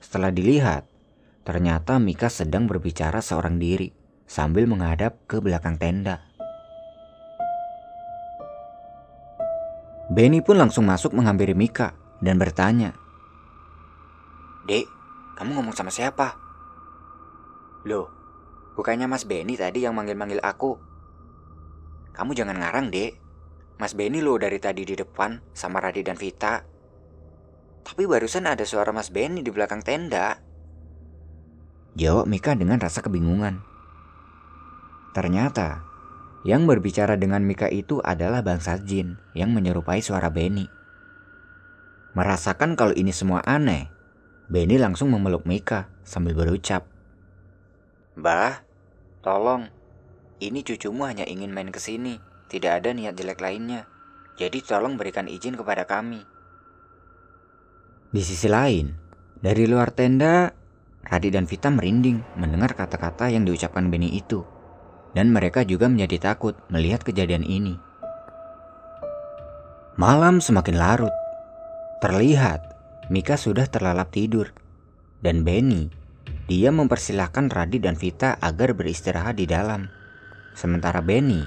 Setelah 0.00 0.32
dilihat, 0.32 0.88
ternyata 1.44 2.00
Mika 2.00 2.32
sedang 2.32 2.64
berbicara 2.64 3.20
seorang 3.20 3.60
diri 3.60 3.92
sambil 4.24 4.64
menghadap 4.64 5.20
ke 5.28 5.40
belakang 5.44 5.76
tenda. 5.76 6.24
Benny 10.08 10.40
pun 10.40 10.56
langsung 10.56 10.88
masuk 10.88 11.12
menghampiri 11.12 11.52
Mika 11.52 11.92
dan 12.24 12.40
bertanya, 12.40 12.96
Dek, 14.64 14.88
kamu 15.36 15.60
ngomong 15.60 15.76
sama 15.76 15.92
siapa? 15.92 16.47
Loh, 17.88 18.12
bukannya 18.76 19.08
Mas 19.08 19.24
Benny 19.24 19.56
tadi 19.56 19.88
yang 19.88 19.96
manggil-manggil 19.96 20.44
aku? 20.44 20.76
Kamu 22.12 22.36
jangan 22.36 22.60
ngarang, 22.60 22.92
Dek. 22.92 23.16
Mas 23.80 23.96
Benny 23.96 24.20
loh 24.20 24.36
dari 24.36 24.60
tadi 24.60 24.84
di 24.84 24.92
depan 24.92 25.40
sama 25.56 25.80
Radi 25.80 26.04
dan 26.04 26.20
Vita. 26.20 26.60
Tapi 27.86 28.04
barusan 28.04 28.44
ada 28.44 28.66
suara 28.68 28.92
Mas 28.92 29.08
Benny 29.08 29.40
di 29.40 29.48
belakang 29.48 29.80
tenda. 29.80 30.36
Jawab 31.96 32.28
Mika 32.28 32.52
dengan 32.52 32.76
rasa 32.76 33.00
kebingungan. 33.00 33.64
Ternyata, 35.16 35.80
yang 36.44 36.68
berbicara 36.68 37.16
dengan 37.16 37.40
Mika 37.40 37.72
itu 37.72 38.04
adalah 38.04 38.44
bangsa 38.44 38.76
jin 38.84 39.16
yang 39.32 39.54
menyerupai 39.56 40.04
suara 40.04 40.28
Benny. 40.28 40.68
Merasakan 42.12 42.76
kalau 42.76 42.92
ini 42.92 43.16
semua 43.16 43.40
aneh, 43.48 43.88
Benny 44.52 44.76
langsung 44.76 45.08
memeluk 45.08 45.48
Mika 45.48 45.88
sambil 46.04 46.36
berucap. 46.36 46.97
Bah, 48.18 48.66
tolong. 49.22 49.70
Ini 50.42 50.66
cucumu 50.66 51.06
hanya 51.06 51.22
ingin 51.22 51.54
main 51.54 51.70
ke 51.70 51.78
sini. 51.78 52.18
Tidak 52.50 52.82
ada 52.82 52.90
niat 52.90 53.14
jelek 53.14 53.38
lainnya. 53.38 53.86
Jadi 54.34 54.58
tolong 54.66 54.98
berikan 54.98 55.30
izin 55.30 55.54
kepada 55.54 55.86
kami. 55.86 56.26
Di 58.10 58.22
sisi 58.22 58.50
lain, 58.50 58.90
dari 59.38 59.70
luar 59.70 59.94
tenda, 59.94 60.50
Radit 61.06 61.30
dan 61.30 61.46
Vita 61.46 61.70
merinding 61.70 62.18
mendengar 62.34 62.74
kata-kata 62.74 63.30
yang 63.30 63.46
diucapkan 63.46 63.86
Benny 63.86 64.18
itu. 64.18 64.42
Dan 65.14 65.30
mereka 65.30 65.62
juga 65.62 65.86
menjadi 65.86 66.34
takut 66.34 66.58
melihat 66.74 67.06
kejadian 67.06 67.46
ini. 67.46 67.78
Malam 69.94 70.42
semakin 70.42 70.74
larut. 70.74 71.14
Terlihat 72.02 72.74
Mika 73.14 73.38
sudah 73.38 73.66
terlalap 73.70 74.10
tidur. 74.10 74.50
Dan 75.18 75.42
Benny, 75.42 75.90
dia 76.48 76.72
mempersilahkan 76.72 77.52
Radit 77.52 77.84
dan 77.84 77.92
Vita 77.94 78.40
agar 78.40 78.72
beristirahat 78.72 79.36
di 79.36 79.44
dalam. 79.44 79.92
Sementara 80.56 81.04
Benny, 81.04 81.44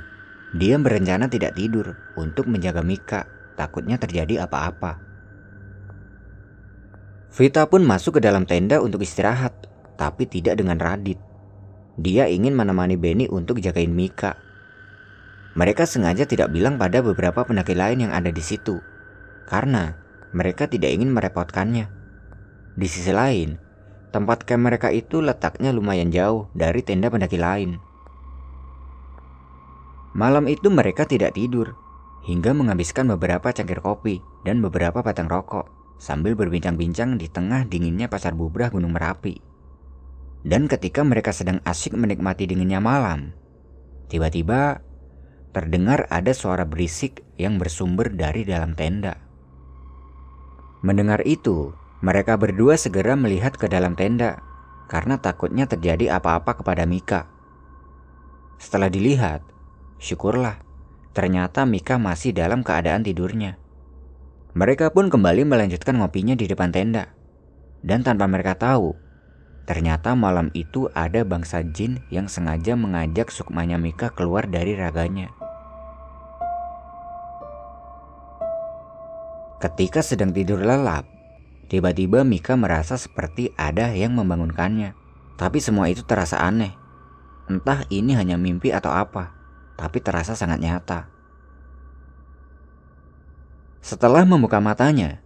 dia 0.54 0.78
berencana 0.78 1.26
tidak 1.26 1.58
tidur 1.58 1.98
untuk 2.14 2.46
menjaga 2.46 2.86
Mika, 2.86 3.26
takutnya 3.58 3.98
terjadi 3.98 4.46
apa-apa. 4.46 5.02
Vita 7.34 7.66
pun 7.66 7.82
masuk 7.82 8.20
ke 8.20 8.22
dalam 8.22 8.46
tenda 8.46 8.78
untuk 8.78 9.02
istirahat, 9.02 9.56
tapi 9.98 10.30
tidak 10.30 10.62
dengan 10.62 10.78
Radit. 10.78 11.18
Dia 11.98 12.30
ingin 12.30 12.54
menemani 12.54 12.94
Benny 12.94 13.26
untuk 13.26 13.58
jagain 13.58 13.90
Mika. 13.90 14.38
Mereka 15.58 15.84
sengaja 15.90 16.30
tidak 16.30 16.54
bilang 16.54 16.78
pada 16.78 17.02
beberapa 17.02 17.42
pendaki 17.42 17.74
lain 17.74 18.06
yang 18.06 18.14
ada 18.14 18.30
di 18.30 18.40
situ, 18.40 18.80
karena 19.50 19.98
mereka 20.32 20.70
tidak 20.70 20.94
ingin 20.94 21.10
merepotkannya. 21.12 21.90
Di 22.72 22.88
sisi 22.88 23.12
lain, 23.12 23.71
tempat 24.12 24.44
camp 24.44 24.68
mereka 24.68 24.92
itu 24.92 25.24
letaknya 25.24 25.72
lumayan 25.72 26.12
jauh 26.12 26.52
dari 26.52 26.84
tenda 26.84 27.08
pendaki 27.08 27.40
lain. 27.40 27.80
Malam 30.12 30.52
itu 30.52 30.68
mereka 30.68 31.08
tidak 31.08 31.40
tidur, 31.40 31.80
hingga 32.28 32.52
menghabiskan 32.52 33.08
beberapa 33.16 33.56
cangkir 33.56 33.80
kopi 33.80 34.20
dan 34.44 34.60
beberapa 34.60 35.00
batang 35.00 35.32
rokok 35.32 35.72
sambil 35.96 36.36
berbincang-bincang 36.36 37.16
di 37.16 37.32
tengah 37.32 37.64
dinginnya 37.64 38.12
pasar 38.12 38.36
bubrah 38.36 38.68
Gunung 38.68 38.92
Merapi. 38.92 39.40
Dan 40.42 40.66
ketika 40.66 41.06
mereka 41.06 41.32
sedang 41.32 41.62
asyik 41.64 41.94
menikmati 41.94 42.50
dinginnya 42.50 42.82
malam, 42.82 43.32
tiba-tiba 44.10 44.82
terdengar 45.54 46.10
ada 46.10 46.34
suara 46.34 46.66
berisik 46.66 47.22
yang 47.38 47.62
bersumber 47.62 48.10
dari 48.10 48.44
dalam 48.44 48.74
tenda. 48.74 49.22
Mendengar 50.82 51.22
itu, 51.30 51.78
mereka 52.02 52.34
berdua 52.34 52.82
segera 52.82 53.14
melihat 53.14 53.54
ke 53.54 53.70
dalam 53.70 53.94
tenda 53.94 54.42
karena 54.90 55.22
takutnya 55.22 55.70
terjadi 55.70 56.18
apa-apa 56.18 56.58
kepada 56.58 56.90
Mika. 56.90 57.30
Setelah 58.58 58.90
dilihat, 58.90 59.46
syukurlah 60.02 60.60
ternyata 61.14 61.68
Mika 61.68 62.02
masih 62.02 62.34
dalam 62.34 62.66
keadaan 62.66 63.06
tidurnya. 63.06 63.62
Mereka 64.52 64.92
pun 64.92 65.08
kembali 65.08 65.48
melanjutkan 65.48 65.96
ngopinya 66.02 66.36
di 66.36 66.50
depan 66.50 66.76
tenda. 66.76 67.16
Dan 67.82 68.04
tanpa 68.04 68.28
mereka 68.28 68.60
tahu, 68.60 68.94
ternyata 69.64 70.14
malam 70.14 70.52
itu 70.54 70.92
ada 70.92 71.24
bangsa 71.24 71.64
jin 71.64 72.04
yang 72.12 72.28
sengaja 72.28 72.76
mengajak 72.76 73.32
sukmanya 73.32 73.80
Mika 73.80 74.12
keluar 74.12 74.46
dari 74.50 74.76
raganya. 74.76 75.32
Ketika 79.62 80.02
sedang 80.02 80.34
tidur 80.34 80.60
lelap, 80.62 81.06
tiba-tiba 81.72 82.28
Mika 82.28 82.60
merasa 82.60 83.00
seperti 83.00 83.56
ada 83.56 83.96
yang 83.96 84.12
membangunkannya. 84.20 84.92
Tapi 85.40 85.64
semua 85.64 85.88
itu 85.88 86.04
terasa 86.04 86.44
aneh. 86.44 86.76
Entah 87.48 87.88
ini 87.88 88.12
hanya 88.20 88.36
mimpi 88.36 88.76
atau 88.76 88.92
apa, 88.92 89.32
tapi 89.80 90.04
terasa 90.04 90.36
sangat 90.36 90.60
nyata. 90.60 91.08
Setelah 93.80 94.28
membuka 94.28 94.60
matanya, 94.60 95.24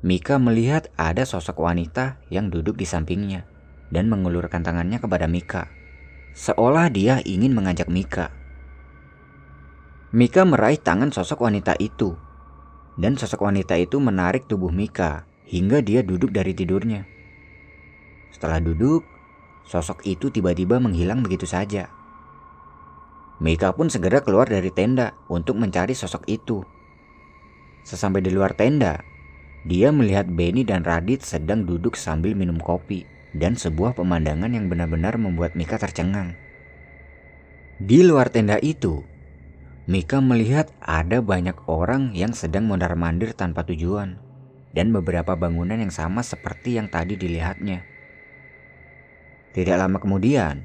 Mika 0.00 0.38
melihat 0.38 0.88
ada 0.96 1.26
sosok 1.26 1.60
wanita 1.66 2.22
yang 2.30 2.48
duduk 2.48 2.78
di 2.78 2.86
sampingnya 2.86 3.44
dan 3.92 4.08
mengulurkan 4.08 4.64
tangannya 4.64 4.96
kepada 5.02 5.28
Mika, 5.28 5.68
seolah 6.32 6.88
dia 6.88 7.20
ingin 7.26 7.52
mengajak 7.52 7.92
Mika. 7.92 8.32
Mika 10.08 10.48
meraih 10.48 10.80
tangan 10.80 11.12
sosok 11.12 11.44
wanita 11.44 11.76
itu 11.76 12.16
dan 12.96 13.20
sosok 13.20 13.44
wanita 13.44 13.76
itu 13.76 14.00
menarik 14.00 14.48
tubuh 14.48 14.72
Mika 14.72 15.27
hingga 15.48 15.80
dia 15.80 16.04
duduk 16.04 16.28
dari 16.30 16.52
tidurnya. 16.52 17.08
Setelah 18.28 18.60
duduk, 18.60 19.02
sosok 19.64 20.04
itu 20.04 20.28
tiba-tiba 20.28 20.76
menghilang 20.76 21.24
begitu 21.24 21.48
saja. 21.48 21.88
Mika 23.40 23.72
pun 23.72 23.88
segera 23.88 24.20
keluar 24.20 24.44
dari 24.44 24.68
tenda 24.68 25.16
untuk 25.32 25.56
mencari 25.56 25.96
sosok 25.96 26.28
itu. 26.28 26.60
Sesampai 27.88 28.20
di 28.20 28.28
luar 28.28 28.52
tenda, 28.52 29.00
dia 29.64 29.88
melihat 29.88 30.28
Benny 30.28 30.68
dan 30.68 30.84
Radit 30.84 31.24
sedang 31.24 31.64
duduk 31.64 31.96
sambil 31.96 32.36
minum 32.36 32.60
kopi 32.60 33.08
dan 33.32 33.56
sebuah 33.56 33.96
pemandangan 33.96 34.52
yang 34.52 34.68
benar-benar 34.68 35.16
membuat 35.16 35.56
Mika 35.56 35.80
tercengang. 35.80 36.36
Di 37.78 38.04
luar 38.04 38.28
tenda 38.28 38.60
itu, 38.60 39.06
Mika 39.88 40.20
melihat 40.20 40.68
ada 40.84 41.24
banyak 41.24 41.56
orang 41.70 42.12
yang 42.12 42.36
sedang 42.36 42.68
mondar-mandir 42.68 43.32
tanpa 43.32 43.64
tujuan 43.64 44.27
dan 44.78 44.94
beberapa 44.94 45.34
bangunan 45.34 45.74
yang 45.74 45.90
sama 45.90 46.22
seperti 46.22 46.78
yang 46.78 46.86
tadi 46.86 47.18
dilihatnya. 47.18 47.82
Tidak 49.50 49.74
lama 49.74 49.98
kemudian, 49.98 50.62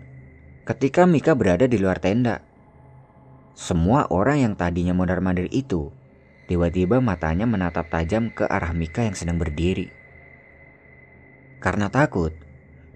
ketika 0.70 1.10
Mika 1.10 1.34
berada 1.34 1.66
di 1.66 1.82
luar 1.82 1.98
tenda, 1.98 2.46
semua 3.58 4.06
orang 4.14 4.46
yang 4.46 4.54
tadinya 4.54 4.94
mondar-mandir 4.94 5.50
itu 5.50 5.90
tiba-tiba 6.46 7.02
matanya 7.02 7.50
menatap 7.50 7.90
tajam 7.90 8.30
ke 8.30 8.46
arah 8.46 8.70
Mika 8.78 9.02
yang 9.02 9.18
sedang 9.18 9.42
berdiri. 9.42 9.90
Karena 11.58 11.90
takut, 11.90 12.38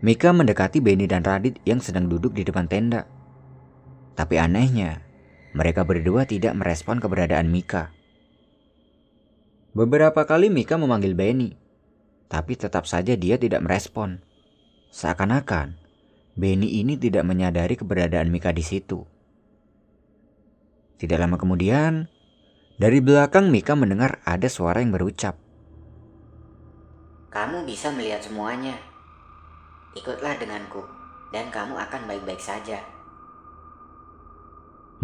Mika 0.05 0.29
mendekati 0.29 0.85
Benny 0.85 1.09
dan 1.09 1.25
Radit 1.25 1.57
yang 1.65 1.81
sedang 1.81 2.05
duduk 2.05 2.37
di 2.37 2.45
depan 2.45 2.69
tenda. 2.69 3.09
Tapi 4.13 4.37
anehnya, 4.37 5.01
mereka 5.57 5.81
berdua 5.81 6.29
tidak 6.29 6.53
merespon 6.53 7.01
keberadaan 7.01 7.49
Mika. 7.49 7.96
Beberapa 9.77 10.25
kali 10.25 10.49
Mika 10.49 10.73
memanggil 10.73 11.13
Benny, 11.13 11.53
tapi 12.25 12.57
tetap 12.57 12.89
saja 12.89 13.13
dia 13.13 13.37
tidak 13.37 13.61
merespon. 13.61 14.25
Seakan-akan 14.89 15.77
Benny 16.33 16.81
ini 16.81 16.97
tidak 16.97 17.21
menyadari 17.21 17.77
keberadaan 17.77 18.33
Mika 18.33 18.49
di 18.49 18.65
situ. 18.65 19.05
Tidak 20.97 21.13
lama 21.21 21.37
kemudian, 21.37 22.09
dari 22.81 23.05
belakang 23.05 23.53
Mika 23.53 23.77
mendengar 23.77 24.17
ada 24.25 24.49
suara 24.49 24.81
yang 24.81 24.97
berucap. 24.97 25.37
Kamu 27.29 27.69
bisa 27.69 27.93
melihat 27.93 28.25
semuanya. 28.25 28.81
Ikutlah 29.93 30.41
denganku, 30.41 30.81
dan 31.29 31.53
kamu 31.53 31.77
akan 31.77 32.01
baik-baik 32.09 32.41
saja. 32.41 32.81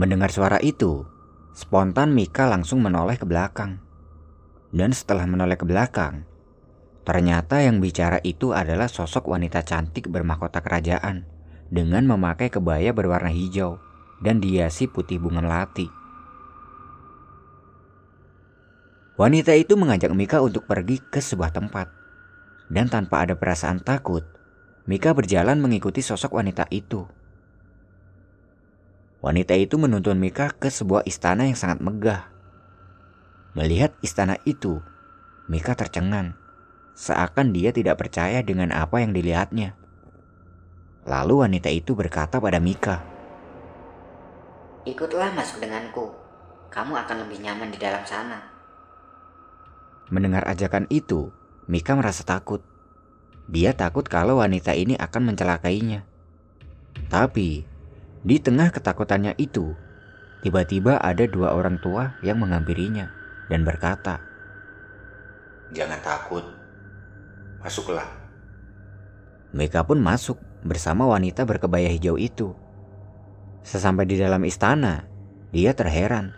Mendengar 0.01 0.33
suara 0.33 0.57
itu, 0.65 1.05
spontan 1.53 2.09
Mika 2.17 2.49
langsung 2.49 2.81
menoleh 2.81 3.21
ke 3.21 3.29
belakang. 3.29 3.82
Dan 4.73 4.89
setelah 4.89 5.29
menoleh 5.29 5.53
ke 5.53 5.69
belakang, 5.69 6.25
ternyata 7.05 7.61
yang 7.61 7.77
bicara 7.77 8.17
itu 8.25 8.57
adalah 8.57 8.89
sosok 8.89 9.29
wanita 9.29 9.61
cantik 9.61 10.09
bermahkota 10.09 10.65
kerajaan 10.65 11.29
dengan 11.69 12.09
memakai 12.09 12.49
kebaya 12.49 12.89
berwarna 12.89 13.29
hijau 13.29 13.77
dan 14.25 14.41
dihiasi 14.41 14.89
putih 14.89 15.21
bunga 15.21 15.45
melati. 15.45 15.85
Wanita 19.13 19.53
itu 19.53 19.77
mengajak 19.77 20.09
Mika 20.17 20.41
untuk 20.41 20.65
pergi 20.65 20.97
ke 20.97 21.21
sebuah 21.21 21.53
tempat. 21.53 21.85
Dan 22.65 22.89
tanpa 22.89 23.21
ada 23.21 23.37
perasaan 23.37 23.77
takut, 23.77 24.25
Mika 24.89 25.13
berjalan 25.13 25.61
mengikuti 25.61 26.01
sosok 26.01 26.41
wanita 26.41 26.65
itu. 26.73 27.05
Wanita 29.21 29.53
itu 29.53 29.77
menuntun 29.77 30.17
Mika 30.17 30.49
ke 30.57 30.73
sebuah 30.73 31.05
istana 31.05 31.45
yang 31.45 31.53
sangat 31.53 31.85
megah. 31.85 32.32
Melihat 33.53 33.93
istana 34.01 34.41
itu, 34.49 34.81
Mika 35.45 35.77
tercengang, 35.77 36.33
seakan 36.97 37.53
dia 37.53 37.69
tidak 37.69 38.01
percaya 38.01 38.41
dengan 38.41 38.73
apa 38.73 38.97
yang 38.97 39.13
dilihatnya. 39.13 39.77
Lalu 41.05 41.45
wanita 41.45 41.69
itu 41.69 41.93
berkata 41.93 42.41
pada 42.41 42.57
Mika, 42.57 43.05
Ikutlah 44.89 45.37
masuk 45.37 45.61
denganku, 45.61 46.17
kamu 46.73 46.97
akan 47.05 47.17
lebih 47.29 47.45
nyaman 47.45 47.69
di 47.69 47.77
dalam 47.77 48.01
sana. 48.09 48.41
Mendengar 50.09 50.49
ajakan 50.49 50.89
itu, 50.89 51.29
Mika 51.69 51.93
merasa 51.93 52.25
takut. 52.25 52.65
Dia 53.45 53.77
takut 53.77 54.09
kalau 54.09 54.41
wanita 54.41 54.73
ini 54.73 54.97
akan 54.97 55.29
mencelakainya. 55.29 56.01
Tapi 57.05 57.69
di 58.25 58.35
tengah 58.41 58.73
ketakutannya 58.73 59.37
itu, 59.37 59.77
tiba-tiba 60.41 60.97
ada 60.97 61.29
dua 61.29 61.53
orang 61.53 61.77
tua 61.77 62.17
yang 62.25 62.41
menghampirinya 62.41 63.22
dan 63.47 63.67
berkata, 63.67 64.21
Jangan 65.73 65.99
takut, 66.05 66.45
masuklah. 67.63 68.05
Mika 69.53 69.81
pun 69.81 69.97
masuk 70.01 70.37
bersama 70.61 71.09
wanita 71.09 71.45
berkebaya 71.49 71.89
hijau 71.89 72.17
itu. 72.17 72.53
Sesampai 73.65 74.05
di 74.05 74.21
dalam 74.21 74.43
istana, 74.45 75.07
dia 75.49 75.73
terheran 75.73 76.33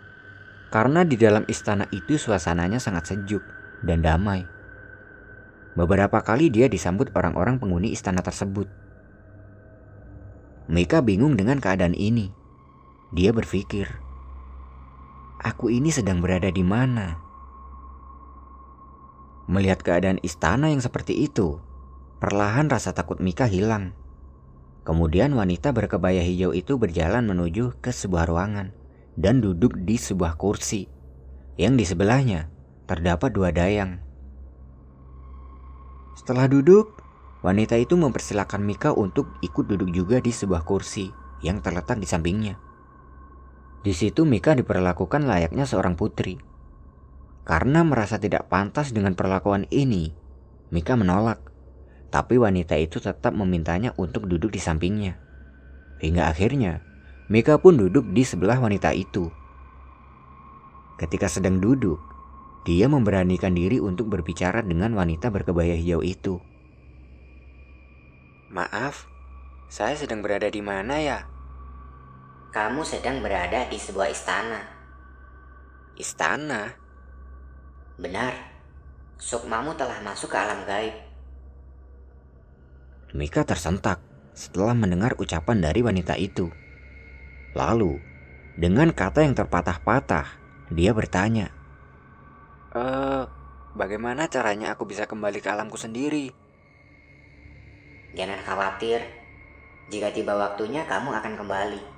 karena 0.70 1.06
di 1.06 1.16
dalam 1.16 1.46
istana 1.46 1.86
itu 1.94 2.18
suasananya 2.18 2.82
sangat 2.82 3.14
sejuk 3.14 3.42
dan 3.86 4.02
damai. 4.02 4.44
Beberapa 5.76 6.24
kali 6.24 6.48
dia 6.48 6.66
disambut 6.72 7.12
orang-orang 7.12 7.60
penghuni 7.60 7.92
istana 7.92 8.24
tersebut. 8.24 8.68
Mika 10.66 11.04
bingung 11.04 11.36
dengan 11.36 11.62
keadaan 11.62 11.94
ini. 11.94 12.32
Dia 13.14 13.30
berpikir, 13.30 13.86
"Aku 15.46 15.70
ini 15.70 15.94
sedang 15.94 16.18
berada 16.18 16.50
di 16.50 16.66
mana?" 16.66 17.22
Melihat 19.46 19.86
keadaan 19.86 20.18
istana 20.26 20.74
yang 20.74 20.82
seperti 20.82 21.14
itu, 21.22 21.62
perlahan 22.18 22.66
rasa 22.66 22.90
takut 22.90 23.22
Mika 23.22 23.46
hilang. 23.46 23.94
Kemudian 24.82 25.38
wanita 25.38 25.70
berkebaya 25.70 26.26
hijau 26.26 26.50
itu 26.50 26.74
berjalan 26.74 27.30
menuju 27.30 27.78
ke 27.78 27.94
sebuah 27.94 28.26
ruangan 28.26 28.74
dan 29.14 29.38
duduk 29.38 29.78
di 29.86 29.94
sebuah 29.94 30.34
kursi 30.34 30.90
yang 31.54 31.78
di 31.78 31.86
sebelahnya 31.86 32.50
terdapat 32.90 33.30
dua 33.30 33.54
dayang. 33.54 34.02
Setelah 36.18 36.50
duduk, 36.50 37.06
Wanita 37.46 37.78
itu 37.78 37.94
mempersilahkan 37.94 38.58
Mika 38.58 38.90
untuk 38.90 39.38
ikut 39.38 39.70
duduk 39.70 39.94
juga 39.94 40.18
di 40.18 40.34
sebuah 40.34 40.66
kursi 40.66 41.14
yang 41.46 41.62
terletak 41.62 42.02
di 42.02 42.08
sampingnya. 42.08 42.58
Di 43.86 43.94
situ 43.94 44.26
Mika 44.26 44.58
diperlakukan 44.58 45.30
layaknya 45.30 45.62
seorang 45.62 45.94
putri. 45.94 46.42
Karena 47.46 47.86
merasa 47.86 48.18
tidak 48.18 48.50
pantas 48.50 48.90
dengan 48.90 49.14
perlakuan 49.14 49.70
ini, 49.70 50.10
Mika 50.74 50.98
menolak. 50.98 51.38
Tapi 52.10 52.34
wanita 52.34 52.74
itu 52.74 52.98
tetap 52.98 53.30
memintanya 53.30 53.94
untuk 53.94 54.26
duduk 54.26 54.50
di 54.50 54.58
sampingnya. 54.58 55.22
Hingga 56.02 56.26
akhirnya, 56.26 56.82
Mika 57.30 57.62
pun 57.62 57.78
duduk 57.78 58.10
di 58.10 58.26
sebelah 58.26 58.58
wanita 58.58 58.90
itu. 58.90 59.30
Ketika 60.98 61.30
sedang 61.30 61.62
duduk, 61.62 62.02
dia 62.66 62.90
memberanikan 62.90 63.54
diri 63.54 63.78
untuk 63.78 64.10
berbicara 64.10 64.66
dengan 64.66 64.98
wanita 64.98 65.30
berkebaya 65.30 65.78
hijau 65.78 66.02
itu. 66.02 66.42
Maaf, 68.50 69.06
saya 69.70 69.94
sedang 69.94 70.26
berada 70.26 70.50
di 70.50 70.58
mana 70.58 70.98
ya? 70.98 71.35
Kamu 72.56 72.88
sedang 72.88 73.20
berada 73.20 73.68
di 73.68 73.76
sebuah 73.76 74.08
istana. 74.08 74.64
Istana? 75.92 76.72
Benar, 78.00 78.32
Sukmamu 79.20 79.76
telah 79.76 80.00
masuk 80.00 80.32
ke 80.32 80.40
alam 80.40 80.64
gaib. 80.64 80.96
Mika 83.12 83.44
tersentak 83.44 84.00
setelah 84.32 84.72
mendengar 84.72 85.20
ucapan 85.20 85.60
dari 85.60 85.84
wanita 85.84 86.16
itu. 86.16 86.48
Lalu, 87.52 88.00
dengan 88.56 88.88
kata 88.88 89.20
yang 89.20 89.36
terpatah-patah, 89.36 90.24
dia 90.72 90.96
bertanya, 90.96 91.52
Eh, 92.72 93.24
bagaimana 93.76 94.32
caranya 94.32 94.72
aku 94.72 94.88
bisa 94.88 95.04
kembali 95.04 95.44
ke 95.44 95.48
alamku 95.52 95.76
sendiri? 95.76 96.32
Jangan 98.16 98.40
khawatir, 98.48 99.04
jika 99.92 100.08
tiba 100.08 100.32
waktunya 100.32 100.88
kamu 100.88 101.12
akan 101.20 101.36
kembali. 101.36 101.95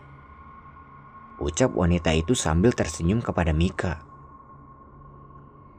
Ucap 1.49 1.73
wanita 1.73 2.13
itu 2.13 2.37
sambil 2.37 2.77
tersenyum 2.77 3.25
kepada 3.25 3.57
Mika. 3.57 4.05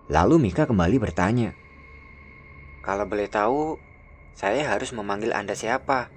Lalu 0.09 0.49
Mika 0.49 0.65
kembali 0.65 0.97
bertanya, 0.97 1.53
Kalau 2.81 3.05
boleh 3.05 3.29
tahu, 3.29 3.77
saya 4.33 4.65
harus 4.65 4.89
memanggil 4.97 5.29
Anda 5.29 5.53
siapa? 5.53 6.09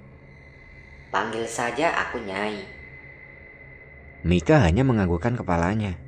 Panggil 1.13 1.45
saja 1.45 1.93
aku 2.01 2.25
Nyai. 2.25 2.65
Mika 4.25 4.57
hanya 4.65 4.89
menganggukkan 4.89 5.37
kepalanya. 5.37 6.01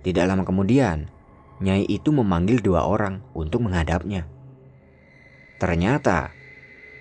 Tidak 0.00 0.24
lama 0.24 0.48
kemudian, 0.48 1.12
Nyai 1.60 1.84
itu 1.84 2.16
memanggil 2.16 2.64
dua 2.64 2.88
orang 2.88 3.20
untuk 3.36 3.60
menghadapnya. 3.60 4.24
Ternyata 5.60 6.32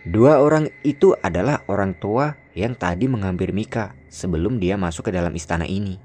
Dua 0.02 0.42
orang 0.42 0.66
itu 0.82 1.14
adalah 1.22 1.62
orang 1.70 1.94
tua 1.94 2.34
yang 2.58 2.74
tadi 2.74 3.06
menghampiri 3.06 3.54
Mika 3.54 3.94
sebelum 4.10 4.58
dia 4.58 4.74
masuk 4.74 5.06
ke 5.06 5.12
dalam 5.14 5.30
istana 5.38 5.70
ini. 5.70 6.02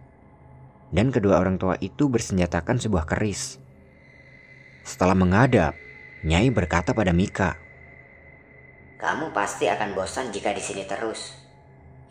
Dan 0.92 1.08
kedua 1.08 1.40
orang 1.40 1.56
tua 1.56 1.80
itu 1.80 2.04
bersenjatakan 2.12 2.76
sebuah 2.76 3.08
keris. 3.08 3.56
Setelah 4.84 5.16
menghadap, 5.16 5.72
Nyai 6.28 6.52
berkata 6.52 6.92
pada 6.92 7.16
Mika, 7.16 7.56
"Kamu 9.00 9.32
pasti 9.32 9.64
akan 9.64 9.96
bosan 9.96 10.28
jika 10.28 10.52
di 10.52 10.60
sini 10.60 10.84
terus. 10.84 11.32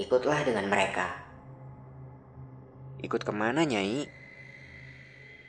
Ikutlah 0.02 0.42
dengan 0.42 0.66
mereka." 0.66 1.22
"Ikut 3.06 3.22
ke 3.22 3.30
mana, 3.30 3.62
Nyai?" 3.62 4.10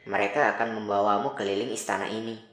"Mereka 0.05 0.53
akan 0.53 0.85
membawamu 0.85 1.33
keliling 1.33 1.73
istana 1.73 2.13
ini." 2.13 2.45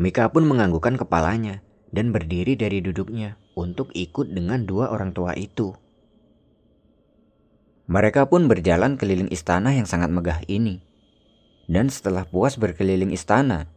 Mika 0.00 0.32
pun 0.32 0.48
menganggukkan 0.48 0.96
kepalanya 0.96 1.67
dan 1.92 2.12
berdiri 2.12 2.54
dari 2.54 2.84
duduknya 2.84 3.40
untuk 3.56 3.88
ikut 3.96 4.32
dengan 4.32 4.64
dua 4.68 4.92
orang 4.92 5.16
tua 5.16 5.32
itu. 5.34 5.72
Mereka 7.88 8.28
pun 8.28 8.52
berjalan 8.52 9.00
keliling 9.00 9.32
istana 9.32 9.72
yang 9.72 9.88
sangat 9.88 10.12
megah 10.12 10.44
ini. 10.44 10.84
Dan 11.68 11.88
setelah 11.88 12.28
puas 12.28 12.60
berkeliling 12.60 13.12
istana, 13.12 13.68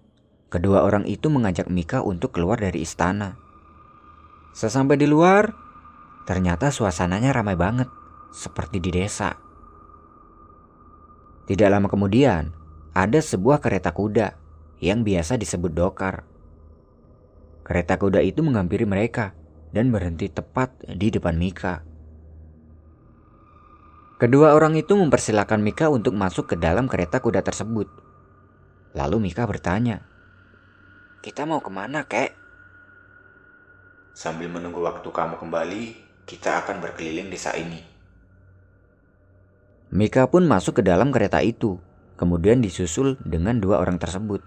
kedua 0.52 0.84
orang 0.84 1.08
itu 1.08 1.32
mengajak 1.32 1.68
Mika 1.72 2.04
untuk 2.04 2.36
keluar 2.36 2.60
dari 2.60 2.84
istana. 2.84 3.40
Sesampai 4.52 5.00
di 5.00 5.08
luar, 5.08 5.56
ternyata 6.28 6.72
suasananya 6.72 7.32
ramai 7.32 7.56
banget, 7.56 7.88
seperti 8.36 8.84
di 8.84 8.92
desa. 8.92 9.36
Tidak 11.48 11.68
lama 11.72 11.88
kemudian, 11.88 12.52
ada 12.92 13.20
sebuah 13.20 13.64
kereta 13.64 13.96
kuda 13.96 14.36
yang 14.84 15.04
biasa 15.04 15.40
disebut 15.40 15.72
dokar 15.72 16.31
Kereta 17.72 17.96
kuda 17.96 18.20
itu 18.20 18.44
menghampiri 18.44 18.84
mereka 18.84 19.32
dan 19.72 19.96
berhenti 19.96 20.28
tepat 20.28 20.76
di 20.92 21.08
depan 21.08 21.40
Mika. 21.40 21.88
Kedua 24.20 24.52
orang 24.60 24.76
itu 24.76 24.92
mempersilahkan 24.92 25.56
Mika 25.64 25.88
untuk 25.88 26.12
masuk 26.12 26.52
ke 26.52 26.60
dalam 26.60 26.92
kereta 26.92 27.24
kuda 27.24 27.40
tersebut. 27.40 27.88
Lalu 28.92 29.32
Mika 29.32 29.48
bertanya, 29.48 30.04
Kita 31.24 31.48
mau 31.48 31.64
ke 31.64 31.72
mana, 31.72 32.04
kek? 32.04 32.36
Sambil 34.20 34.52
menunggu 34.52 34.84
waktu 34.84 35.08
kamu 35.08 35.40
kembali, 35.40 35.84
kita 36.28 36.68
akan 36.68 36.84
berkeliling 36.84 37.32
desa 37.32 37.56
ini. 37.56 37.80
Mika 39.96 40.28
pun 40.28 40.44
masuk 40.44 40.84
ke 40.84 40.84
dalam 40.84 41.08
kereta 41.16 41.40
itu, 41.40 41.80
kemudian 42.20 42.60
disusul 42.60 43.16
dengan 43.24 43.64
dua 43.64 43.80
orang 43.80 43.96
tersebut. 43.96 44.44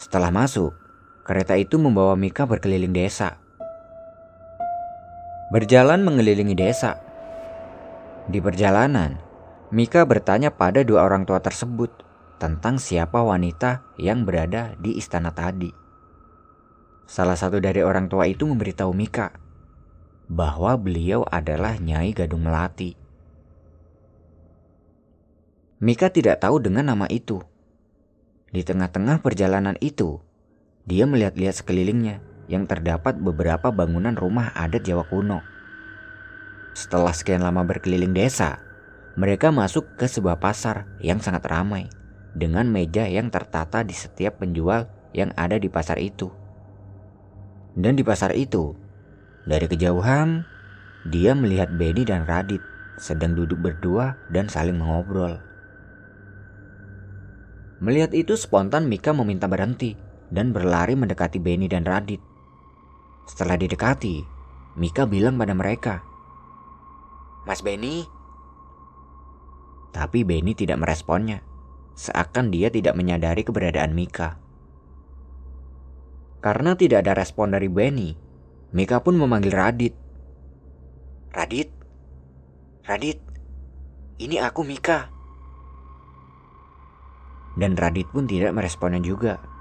Setelah 0.00 0.32
masuk, 0.32 0.81
kereta 1.22 1.54
itu 1.54 1.78
membawa 1.78 2.18
Mika 2.18 2.46
berkeliling 2.50 2.90
desa. 2.90 3.38
Berjalan 5.54 6.02
mengelilingi 6.02 6.58
desa. 6.58 6.98
Di 8.26 8.42
perjalanan, 8.42 9.22
Mika 9.70 10.02
bertanya 10.02 10.50
pada 10.50 10.82
dua 10.82 11.06
orang 11.06 11.22
tua 11.22 11.38
tersebut 11.38 11.90
tentang 12.42 12.82
siapa 12.82 13.22
wanita 13.22 13.86
yang 14.02 14.26
berada 14.26 14.74
di 14.82 14.98
istana 14.98 15.30
tadi. 15.30 15.70
Salah 17.06 17.38
satu 17.38 17.62
dari 17.62 17.84
orang 17.86 18.10
tua 18.10 18.26
itu 18.26 18.48
memberitahu 18.48 18.90
Mika 18.90 19.30
bahwa 20.26 20.74
beliau 20.80 21.22
adalah 21.28 21.78
Nyai 21.78 22.10
Gadung 22.16 22.42
Melati. 22.42 22.98
Mika 25.82 26.08
tidak 26.10 26.42
tahu 26.42 26.62
dengan 26.62 26.94
nama 26.94 27.06
itu. 27.10 27.42
Di 28.54 28.62
tengah-tengah 28.62 29.20
perjalanan 29.20 29.74
itu, 29.82 30.22
dia 30.82 31.06
melihat-lihat 31.06 31.62
sekelilingnya 31.62 32.18
yang 32.50 32.66
terdapat 32.66 33.14
beberapa 33.14 33.70
bangunan 33.70 34.18
rumah 34.18 34.50
adat 34.58 34.82
Jawa 34.82 35.06
kuno. 35.06 35.40
Setelah 36.74 37.14
sekian 37.14 37.44
lama 37.44 37.62
berkeliling 37.62 38.10
desa, 38.10 38.58
mereka 39.14 39.54
masuk 39.54 39.94
ke 39.94 40.08
sebuah 40.08 40.42
pasar 40.42 40.88
yang 40.98 41.22
sangat 41.22 41.46
ramai 41.46 41.86
dengan 42.32 42.66
meja 42.66 43.06
yang 43.06 43.28
tertata 43.28 43.84
di 43.86 43.92
setiap 43.94 44.40
penjual 44.40 44.88
yang 45.12 45.30
ada 45.38 45.60
di 45.60 45.68
pasar 45.68 46.00
itu. 46.00 46.32
Dan 47.76 47.94
di 47.96 48.02
pasar 48.02 48.34
itu, 48.34 48.74
dari 49.46 49.68
kejauhan, 49.68 50.44
dia 51.08 51.36
melihat 51.36 51.70
Benny 51.72 52.08
dan 52.08 52.24
Radit 52.26 52.60
sedang 52.98 53.36
duduk 53.36 53.60
berdua 53.60 54.18
dan 54.32 54.48
saling 54.48 54.76
mengobrol. 54.76 55.40
Melihat 57.82 58.14
itu 58.14 58.38
spontan 58.38 58.86
Mika 58.86 59.10
meminta 59.10 59.50
berhenti 59.50 60.11
dan 60.32 60.56
berlari 60.56 60.96
mendekati 60.96 61.36
Benny 61.36 61.68
dan 61.68 61.84
Radit. 61.84 62.24
Setelah 63.28 63.60
didekati, 63.60 64.24
Mika 64.80 65.04
bilang 65.04 65.36
pada 65.36 65.52
mereka, 65.52 66.00
Mas 67.44 67.60
Benny, 67.60 68.08
tapi 69.92 70.24
Benny 70.24 70.56
tidak 70.56 70.80
meresponnya 70.80 71.52
seakan 71.92 72.48
dia 72.48 72.72
tidak 72.72 72.96
menyadari 72.96 73.44
keberadaan 73.44 73.92
Mika. 73.92 74.40
Karena 76.42 76.74
tidak 76.74 77.06
ada 77.06 77.14
respon 77.14 77.54
dari 77.54 77.70
Benny, 77.70 78.16
Mika 78.74 78.98
pun 79.04 79.14
memanggil 79.14 79.54
Radit. 79.54 79.94
Radit, 81.32 81.70
Radit, 82.82 83.20
ini 84.18 84.36
aku 84.42 84.66
Mika. 84.66 85.12
Dan 87.54 87.76
Radit 87.76 88.08
pun 88.10 88.26
tidak 88.26 88.56
meresponnya 88.56 88.98
juga. 88.98 89.51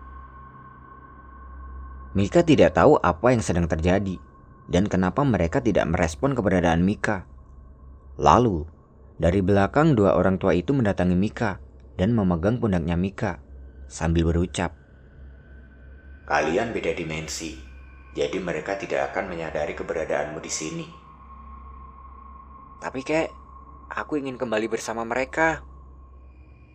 Mika 2.12 2.43
tidak 2.43 2.76
tahu 2.76 3.00
apa 3.00 3.32
yang 3.32 3.39
sedang 3.39 3.71
terjadi 3.71 4.19
dan 4.67 4.88
kenapa 4.91 5.24
mereka 5.24 5.63
tidak 5.63 5.88
merespon 5.88 6.36
keberadaan 6.36 6.84
Mika. 6.84 7.24
Lalu, 8.19 8.67
dari 9.15 9.39
belakang 9.39 9.95
dua 9.95 10.19
orang 10.19 10.36
tua 10.36 10.52
itu 10.52 10.76
mendatangi 10.76 11.15
Mika 11.15 11.63
dan 11.95 12.12
memegang 12.12 12.60
pundaknya 12.60 13.00
Mika 13.00 13.39
sambil 13.88 14.28
berucap. 14.28 14.76
Kalian 16.28 16.76
beda 16.76 16.91
dimensi, 16.95 17.56
jadi 18.12 18.39
mereka 18.43 18.76
tidak 18.76 19.12
akan 19.12 19.32
menyadari 19.32 19.71
keberadaanmu 19.71 20.39
di 20.43 20.52
sini. 20.52 20.88
Tapi 22.84 23.00
kek, 23.08 23.30
aku 23.88 24.19
ingin 24.19 24.36
kembali 24.36 24.67
bersama 24.67 25.08
mereka. 25.08 25.63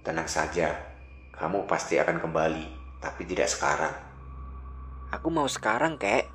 Tenang 0.00 0.28
saja, 0.30 0.76
kamu 1.36 1.68
pasti 1.68 2.00
akan 2.00 2.24
kembali, 2.24 2.64
tapi 3.04 3.26
tidak 3.28 3.50
sekarang. 3.50 4.05
Aku 5.16 5.32
mau 5.32 5.48
sekarang, 5.48 5.96
kek. 5.96 6.28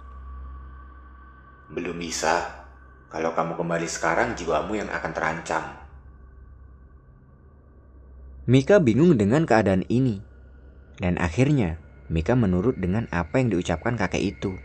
Belum 1.70 1.94
bisa. 2.02 2.65
Kalau 3.13 3.38
kamu 3.38 3.54
kembali 3.54 3.86
sekarang, 3.86 4.34
jiwamu 4.34 4.82
yang 4.82 4.89
akan 4.89 5.12
terancam. 5.13 5.63
Mika 8.50 8.82
bingung 8.82 9.22
dengan 9.22 9.46
keadaan 9.46 9.86
ini. 9.86 10.26
Dan 10.98 11.22
akhirnya, 11.22 11.78
Mika 12.10 12.34
menurut 12.34 12.82
dengan 12.82 13.06
apa 13.13 13.38
yang 13.38 13.54
diucapkan 13.54 13.94
kakek 13.94 14.34
itu. 14.34 14.58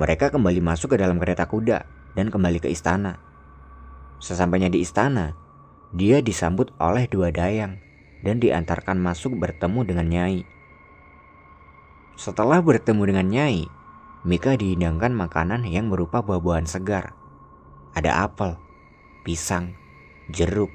Mereka 0.00 0.32
kembali 0.32 0.64
masuk 0.64 0.96
ke 0.96 1.04
dalam 1.04 1.20
kereta 1.20 1.44
kuda 1.44 1.84
dan 2.16 2.32
kembali 2.32 2.64
ke 2.64 2.72
istana. 2.72 3.20
Sesampainya 4.24 4.72
di 4.72 4.80
istana, 4.80 5.36
dia 5.92 6.24
disambut 6.24 6.72
oleh 6.80 7.04
dua 7.12 7.28
dayang 7.28 7.76
dan 8.24 8.40
diantarkan 8.40 8.96
masuk 8.96 9.36
bertemu 9.36 9.80
dengan 9.84 10.06
Nyai. 10.08 10.57
Setelah 12.18 12.58
bertemu 12.58 13.14
dengan 13.14 13.26
Nyai, 13.30 13.70
Mika 14.26 14.58
dihidangkan 14.58 15.14
makanan 15.14 15.62
yang 15.70 15.86
berupa 15.86 16.18
buah-buahan 16.18 16.66
segar. 16.66 17.14
Ada 17.94 18.26
apel, 18.26 18.58
pisang, 19.22 19.78
jeruk, 20.26 20.74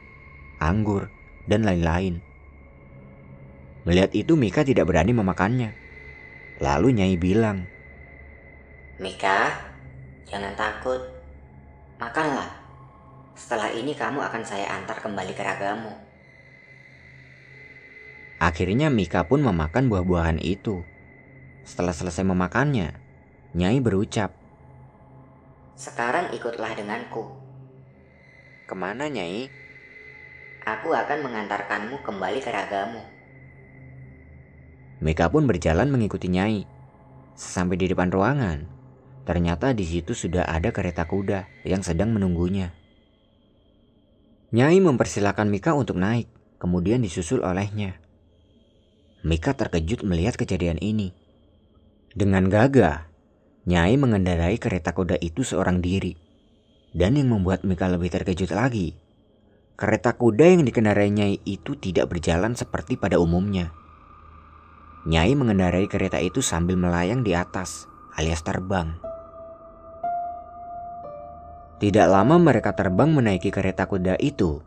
anggur, 0.64 1.12
dan 1.44 1.68
lain-lain. 1.68 2.24
Melihat 3.84 4.16
itu 4.16 4.40
Mika 4.40 4.64
tidak 4.64 4.88
berani 4.88 5.12
memakannya. 5.12 5.76
Lalu 6.64 6.96
Nyai 6.96 7.20
bilang, 7.20 7.68
Mika, 9.04 9.52
jangan 10.24 10.56
takut. 10.56 11.04
Makanlah. 12.00 12.56
Setelah 13.36 13.68
ini 13.76 13.92
kamu 13.92 14.24
akan 14.24 14.44
saya 14.48 14.80
antar 14.80 14.96
kembali 15.04 15.36
ke 15.36 15.44
ragamu. 15.44 15.92
Akhirnya 18.40 18.88
Mika 18.88 19.28
pun 19.28 19.44
memakan 19.44 19.92
buah-buahan 19.92 20.40
itu. 20.40 20.93
Setelah 21.64 21.96
selesai 21.96 22.28
memakannya, 22.28 22.92
Nyai 23.56 23.80
berucap, 23.80 24.36
Sekarang 25.80 26.30
ikutlah 26.36 26.76
denganku. 26.76 27.34
Ke 28.68 28.76
mana, 28.76 29.08
Nyai? 29.08 29.48
Aku 30.64 30.92
akan 30.92 31.20
mengantarkanmu 31.24 32.04
kembali 32.04 32.40
ke 32.44 32.52
ragamu. 32.52 33.04
Mika 35.04 35.28
pun 35.28 35.44
berjalan 35.44 35.92
mengikuti 35.92 36.32
Nyai. 36.32 36.68
Sesampai 37.36 37.80
di 37.80 37.92
depan 37.92 38.12
ruangan, 38.12 38.68
ternyata 39.24 39.72
di 39.72 39.84
situ 39.88 40.16
sudah 40.16 40.48
ada 40.48 40.72
kereta 40.72 41.08
kuda 41.08 41.68
yang 41.68 41.84
sedang 41.84 42.12
menunggunya. 42.12 42.72
Nyai 44.54 44.78
mempersilahkan 44.84 45.50
Mika 45.50 45.74
untuk 45.74 45.98
naik, 45.98 46.30
kemudian 46.60 47.02
disusul 47.02 47.42
olehnya. 47.42 47.98
Mika 49.24 49.56
terkejut 49.56 50.04
melihat 50.04 50.36
kejadian 50.36 50.78
ini. 50.78 51.23
Dengan 52.14 52.46
gagah, 52.46 53.10
Nyai 53.66 53.98
mengendarai 53.98 54.62
kereta 54.62 54.94
kuda 54.94 55.18
itu 55.18 55.42
seorang 55.42 55.82
diri. 55.82 56.14
Dan 56.94 57.18
yang 57.18 57.34
membuat 57.34 57.66
Mika 57.66 57.90
lebih 57.90 58.14
terkejut 58.14 58.54
lagi, 58.54 58.94
kereta 59.74 60.14
kuda 60.14 60.46
yang 60.46 60.62
dikendarai 60.62 61.10
Nyai 61.10 61.42
itu 61.42 61.74
tidak 61.74 62.14
berjalan 62.14 62.54
seperti 62.54 63.02
pada 63.02 63.18
umumnya. 63.18 63.74
Nyai 65.10 65.34
mengendarai 65.34 65.90
kereta 65.90 66.22
itu 66.22 66.46
sambil 66.46 66.78
melayang 66.78 67.26
di 67.26 67.34
atas, 67.34 67.90
alias 68.14 68.46
terbang. 68.46 68.94
Tidak 71.82 72.08
lama 72.14 72.38
mereka 72.38 72.78
terbang 72.78 73.10
menaiki 73.10 73.50
kereta 73.50 73.90
kuda 73.90 74.22
itu. 74.22 74.62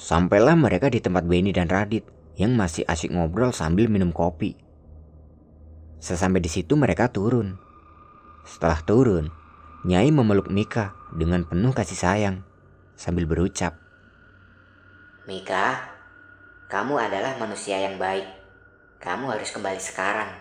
Sampailah 0.00 0.56
mereka 0.56 0.88
di 0.88 1.04
tempat 1.04 1.28
Benny 1.28 1.52
dan 1.52 1.68
Radit 1.68 2.08
yang 2.40 2.56
masih 2.56 2.88
asik 2.88 3.12
ngobrol 3.12 3.52
sambil 3.52 3.92
minum 3.92 4.08
kopi. 4.08 4.71
Sesampai 6.02 6.42
di 6.42 6.50
situ 6.50 6.74
mereka 6.74 7.06
turun. 7.14 7.54
Setelah 8.42 8.82
turun, 8.82 9.30
Nyai 9.86 10.10
memeluk 10.10 10.50
Mika 10.50 10.98
dengan 11.14 11.46
penuh 11.46 11.70
kasih 11.70 11.94
sayang 11.94 12.42
sambil 12.98 13.26
berucap, 13.26 13.78
Mika, 15.22 15.78
kamu 16.66 16.98
adalah 16.98 17.38
manusia 17.38 17.78
yang 17.78 17.94
baik. 17.94 18.26
Kamu 18.98 19.30
harus 19.30 19.54
kembali 19.54 19.78
sekarang. 19.78 20.34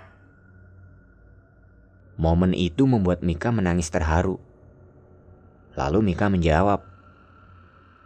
Momen 2.17 2.57
itu 2.57 2.89
membuat 2.89 3.21
Mika 3.21 3.53
menangis 3.53 3.93
terharu. 3.93 4.41
Lalu 5.77 6.01
Mika 6.01 6.33
menjawab, 6.33 6.81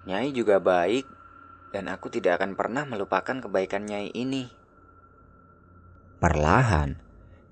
Nyai 0.04 0.36
juga 0.36 0.60
baik, 0.60 1.08
dan 1.72 1.88
aku 1.88 2.12
tidak 2.12 2.44
akan 2.44 2.60
pernah 2.60 2.84
melupakan 2.84 3.40
kebaikan 3.40 3.88
Nyai 3.88 4.12
ini. 4.12 4.52
Perlahan, 6.20 7.05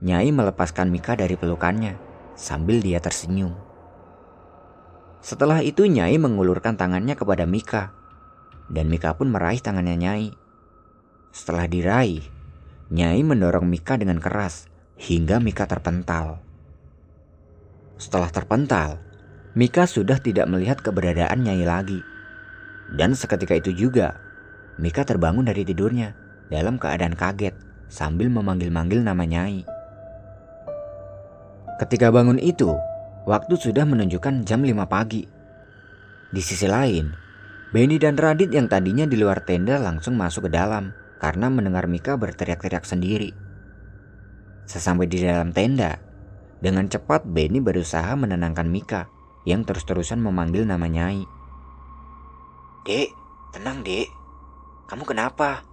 Nyai 0.04 0.36
melepaskan 0.36 0.92
Mika 0.92 1.16
dari 1.16 1.40
pelukannya 1.40 1.96
sambil 2.36 2.84
dia 2.84 3.00
tersenyum. 3.00 3.56
Setelah 5.24 5.64
itu 5.64 5.88
Nyai 5.88 6.20
mengulurkan 6.20 6.76
tangannya 6.76 7.16
kepada 7.16 7.48
Mika. 7.48 7.96
Dan 8.68 8.92
Mika 8.92 9.16
pun 9.16 9.32
meraih 9.32 9.64
tangannya 9.64 9.96
Nyai. 9.96 10.28
Setelah 11.32 11.72
diraih, 11.72 12.20
Nyai 12.92 13.24
mendorong 13.24 13.64
Mika 13.64 13.96
dengan 13.96 14.20
keras 14.20 14.68
hingga 15.00 15.40
Mika 15.40 15.72
terpental. 15.72 16.44
Setelah 17.96 18.28
terpental, 18.28 19.00
Mika 19.56 19.88
sudah 19.88 20.20
tidak 20.20 20.52
melihat 20.52 20.84
keberadaan 20.84 21.48
Nyai 21.48 21.64
lagi. 21.64 22.04
Dan 22.92 23.16
seketika 23.16 23.56
itu 23.56 23.72
juga, 23.72 24.20
Mika 24.76 25.08
terbangun 25.08 25.48
dari 25.48 25.64
tidurnya 25.64 26.12
dalam 26.52 26.76
keadaan 26.76 27.16
kaget 27.16 27.56
sambil 27.88 28.28
memanggil-manggil 28.28 29.00
nama 29.00 29.24
Nyai. 29.24 29.73
Ketika 31.74 32.14
bangun 32.14 32.38
itu, 32.38 32.70
waktu 33.26 33.58
sudah 33.58 33.82
menunjukkan 33.90 34.46
jam 34.46 34.62
5 34.62 34.86
pagi. 34.86 35.26
Di 36.30 36.42
sisi 36.42 36.70
lain, 36.70 37.10
Benny 37.74 37.98
dan 37.98 38.14
Radit 38.14 38.54
yang 38.54 38.70
tadinya 38.70 39.10
di 39.10 39.18
luar 39.18 39.42
tenda 39.42 39.82
langsung 39.82 40.14
masuk 40.14 40.46
ke 40.46 40.52
dalam 40.54 40.94
karena 41.18 41.50
mendengar 41.50 41.90
Mika 41.90 42.14
berteriak-teriak 42.14 42.86
sendiri. 42.86 43.34
Sesampai 44.70 45.10
di 45.10 45.26
dalam 45.26 45.50
tenda, 45.50 45.98
dengan 46.62 46.86
cepat 46.86 47.26
Benny 47.26 47.58
berusaha 47.58 48.14
menenangkan 48.14 48.70
Mika 48.70 49.10
yang 49.50 49.66
terus-terusan 49.66 50.22
memanggil 50.22 50.70
nama 50.70 50.86
Nyai. 50.86 51.26
Dek, 52.86 53.10
tenang 53.50 53.82
dek. 53.82 54.08
Kamu 54.86 55.04
kenapa? 55.10 55.66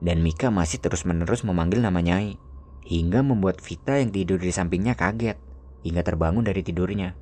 Dan 0.00 0.24
Mika 0.24 0.48
masih 0.48 0.80
terus-menerus 0.80 1.44
memanggil 1.44 1.84
nama 1.84 2.00
Nyai, 2.00 2.40
hingga 2.84 3.20
membuat 3.22 3.60
Vita 3.60 4.00
yang 4.00 4.10
tidur 4.10 4.40
di 4.40 4.50
sampingnya 4.50 4.96
kaget, 4.96 5.36
hingga 5.84 6.02
terbangun 6.04 6.44
dari 6.44 6.60
tidurnya. 6.64 7.16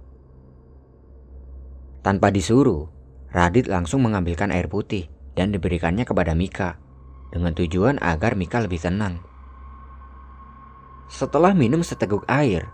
Tanpa 2.02 2.30
disuruh, 2.30 2.88
Radit 3.28 3.68
langsung 3.68 4.00
mengambilkan 4.00 4.48
air 4.48 4.72
putih 4.72 5.12
dan 5.36 5.52
diberikannya 5.52 6.08
kepada 6.08 6.32
Mika, 6.32 6.80
dengan 7.28 7.52
tujuan 7.52 8.00
agar 8.00 8.32
Mika 8.34 8.64
lebih 8.64 8.80
tenang. 8.80 9.20
Setelah 11.12 11.52
minum 11.52 11.84
seteguk 11.84 12.24
air, 12.28 12.72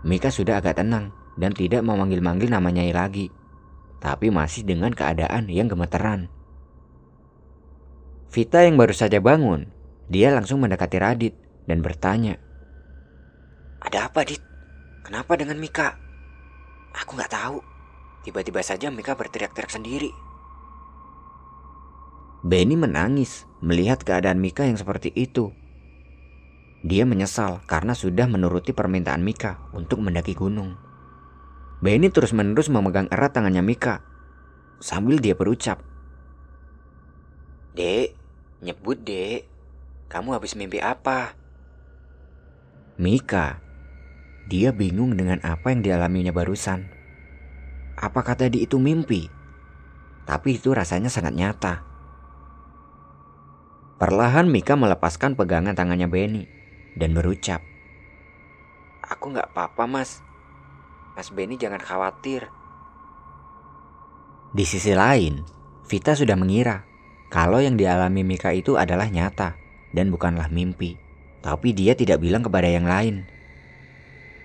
Mika 0.00 0.32
sudah 0.32 0.60
agak 0.60 0.80
tenang 0.80 1.12
dan 1.36 1.52
tidak 1.52 1.84
memanggil-manggil 1.84 2.48
nama 2.48 2.72
Nyai 2.72 2.92
lagi, 2.96 3.28
tapi 4.00 4.32
masih 4.32 4.64
dengan 4.64 4.96
keadaan 4.96 5.52
yang 5.52 5.68
gemeteran. 5.68 6.32
Vita 8.30 8.64
yang 8.64 8.80
baru 8.80 8.94
saja 8.96 9.20
bangun, 9.20 9.68
dia 10.08 10.32
langsung 10.32 10.62
mendekati 10.64 10.96
Radit 10.96 11.34
dan 11.70 11.86
bertanya. 11.86 12.34
Ada 13.78 14.10
apa, 14.10 14.26
Dit? 14.26 14.42
Kenapa 15.06 15.38
dengan 15.38 15.56
Mika? 15.62 15.94
Aku 16.92 17.14
nggak 17.14 17.30
tahu. 17.30 17.62
Tiba-tiba 18.26 18.60
saja 18.60 18.90
Mika 18.90 19.14
berteriak-teriak 19.14 19.70
sendiri. 19.70 20.10
Benny 22.42 22.74
menangis 22.74 23.46
melihat 23.62 24.02
keadaan 24.02 24.42
Mika 24.42 24.66
yang 24.66 24.76
seperti 24.76 25.14
itu. 25.14 25.54
Dia 26.82 27.06
menyesal 27.06 27.62
karena 27.64 27.94
sudah 27.94 28.26
menuruti 28.26 28.74
permintaan 28.74 29.22
Mika 29.22 29.62
untuk 29.72 30.02
mendaki 30.02 30.34
gunung. 30.34 30.76
Benny 31.80 32.12
terus-menerus 32.12 32.68
memegang 32.68 33.08
erat 33.08 33.32
tangannya 33.32 33.64
Mika 33.64 34.04
sambil 34.80 35.20
dia 35.20 35.36
berucap, 35.36 35.80
Dek, 37.76 38.20
Nyebut 38.60 39.00
dek, 39.00 39.48
kamu 40.12 40.36
habis 40.36 40.52
mimpi 40.52 40.84
apa? 40.84 41.32
Mika, 43.00 43.64
dia 44.44 44.76
bingung 44.76 45.16
dengan 45.16 45.40
apa 45.40 45.72
yang 45.72 45.80
dialaminya 45.80 46.36
barusan. 46.36 46.84
Apakah 47.96 48.36
tadi 48.36 48.60
itu 48.60 48.76
mimpi? 48.76 49.24
Tapi 50.28 50.60
itu 50.60 50.76
rasanya 50.76 51.08
sangat 51.08 51.32
nyata. 51.32 51.80
Perlahan 53.96 54.52
Mika 54.52 54.76
melepaskan 54.76 55.32
pegangan 55.32 55.72
tangannya 55.72 56.12
Benny 56.12 56.44
dan 56.92 57.16
berucap. 57.16 57.64
Aku 59.00 59.32
nggak 59.32 59.48
apa-apa 59.56 59.88
mas. 59.88 60.20
Mas 61.16 61.32
Benny 61.32 61.56
jangan 61.56 61.80
khawatir. 61.80 62.52
Di 64.52 64.68
sisi 64.68 64.92
lain, 64.92 65.40
Vita 65.88 66.12
sudah 66.12 66.36
mengira 66.36 66.84
kalau 67.32 67.64
yang 67.64 67.80
dialami 67.80 68.28
Mika 68.28 68.52
itu 68.52 68.76
adalah 68.76 69.08
nyata 69.08 69.56
dan 69.96 70.12
bukanlah 70.12 70.52
mimpi. 70.52 71.09
Tapi 71.40 71.72
dia 71.72 71.96
tidak 71.96 72.20
bilang 72.20 72.44
kepada 72.44 72.68
yang 72.68 72.84
lain. 72.84 73.24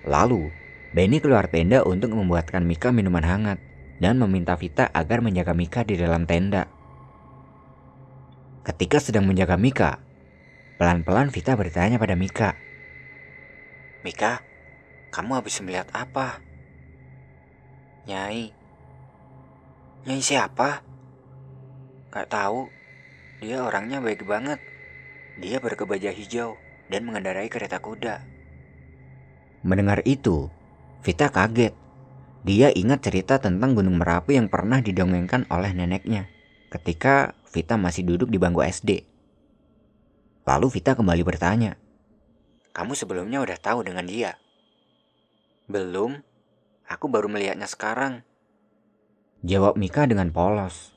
Lalu, 0.08 0.48
Benny 0.96 1.20
keluar 1.20 1.44
tenda 1.52 1.84
untuk 1.84 2.16
membuatkan 2.16 2.64
Mika 2.64 2.88
minuman 2.88 3.20
hangat 3.20 3.60
dan 4.00 4.16
meminta 4.16 4.56
Vita 4.56 4.88
agar 4.96 5.20
menjaga 5.20 5.52
Mika 5.52 5.84
di 5.84 5.92
dalam 5.92 6.24
tenda. 6.24 6.72
Ketika 8.64 8.96
sedang 8.96 9.28
menjaga 9.28 9.60
Mika, 9.60 10.00
pelan-pelan 10.80 11.28
Vita 11.28 11.52
bertanya 11.52 12.00
pada 12.00 12.16
Mika. 12.16 12.56
Mika, 14.00 14.40
kamu 15.12 15.36
habis 15.36 15.60
melihat 15.60 15.92
apa? 15.92 16.40
Nyai. 18.08 18.56
Nyai 20.08 20.22
siapa? 20.24 20.80
Gak 22.08 22.32
tahu. 22.32 22.72
Dia 23.44 23.60
orangnya 23.60 24.00
baik 24.00 24.24
banget. 24.24 24.62
Dia 25.36 25.60
berkebaja 25.60 26.08
hijau 26.08 26.56
dan 26.90 27.06
mengendarai 27.06 27.50
kereta 27.50 27.78
kuda. 27.82 28.22
Mendengar 29.66 30.02
itu, 30.06 30.50
Vita 31.02 31.30
kaget. 31.30 31.74
Dia 32.46 32.70
ingat 32.70 33.02
cerita 33.02 33.42
tentang 33.42 33.74
Gunung 33.74 33.98
Merapi 33.98 34.38
yang 34.38 34.46
pernah 34.46 34.78
didongengkan 34.78 35.50
oleh 35.50 35.74
neneknya 35.74 36.30
ketika 36.70 37.34
Vita 37.50 37.74
masih 37.78 38.06
duduk 38.06 38.30
di 38.30 38.38
bangku 38.38 38.62
SD. 38.62 39.06
Lalu 40.46 40.66
Vita 40.70 40.94
kembali 40.94 41.22
bertanya, 41.26 41.74
Kamu 42.70 42.94
sebelumnya 42.94 43.42
udah 43.42 43.58
tahu 43.58 43.82
dengan 43.82 44.06
dia? 44.06 44.38
Belum, 45.66 46.22
aku 46.86 47.10
baru 47.10 47.26
melihatnya 47.26 47.66
sekarang. 47.66 48.22
Jawab 49.42 49.74
Mika 49.74 50.06
dengan 50.06 50.30
polos. 50.30 50.94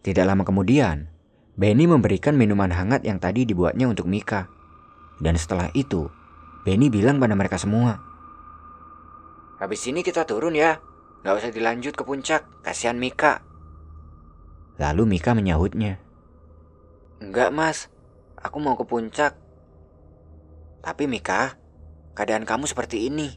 Tidak 0.00 0.24
lama 0.24 0.46
kemudian, 0.46 1.10
Benny 1.56 1.88
memberikan 1.88 2.36
minuman 2.36 2.68
hangat 2.68 3.00
yang 3.08 3.16
tadi 3.16 3.48
dibuatnya 3.48 3.88
untuk 3.88 4.04
Mika. 4.04 4.52
Dan 5.16 5.40
setelah 5.40 5.72
itu, 5.72 6.12
Benny 6.68 6.92
bilang 6.92 7.16
pada 7.16 7.32
mereka 7.32 7.56
semua. 7.56 7.96
Habis 9.56 9.88
ini 9.88 10.04
kita 10.04 10.28
turun 10.28 10.52
ya. 10.52 10.76
Gak 11.24 11.32
usah 11.40 11.48
dilanjut 11.48 11.96
ke 11.96 12.04
puncak, 12.04 12.44
kasihan 12.60 13.00
Mika. 13.00 13.40
Lalu 14.76 15.16
Mika 15.16 15.32
menyahutnya. 15.32 15.96
Enggak 17.24 17.48
mas, 17.56 17.88
aku 18.36 18.60
mau 18.60 18.76
ke 18.76 18.84
puncak. 18.84 19.32
Tapi 20.84 21.08
Mika, 21.08 21.56
keadaan 22.12 22.44
kamu 22.44 22.68
seperti 22.68 23.08
ini. 23.08 23.32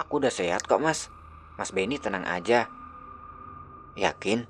Aku 0.00 0.24
udah 0.24 0.32
sehat 0.32 0.64
kok 0.64 0.80
mas. 0.80 1.12
Mas 1.60 1.68
Benny 1.68 2.00
tenang 2.00 2.24
aja. 2.24 2.72
Yakin? 4.00 4.48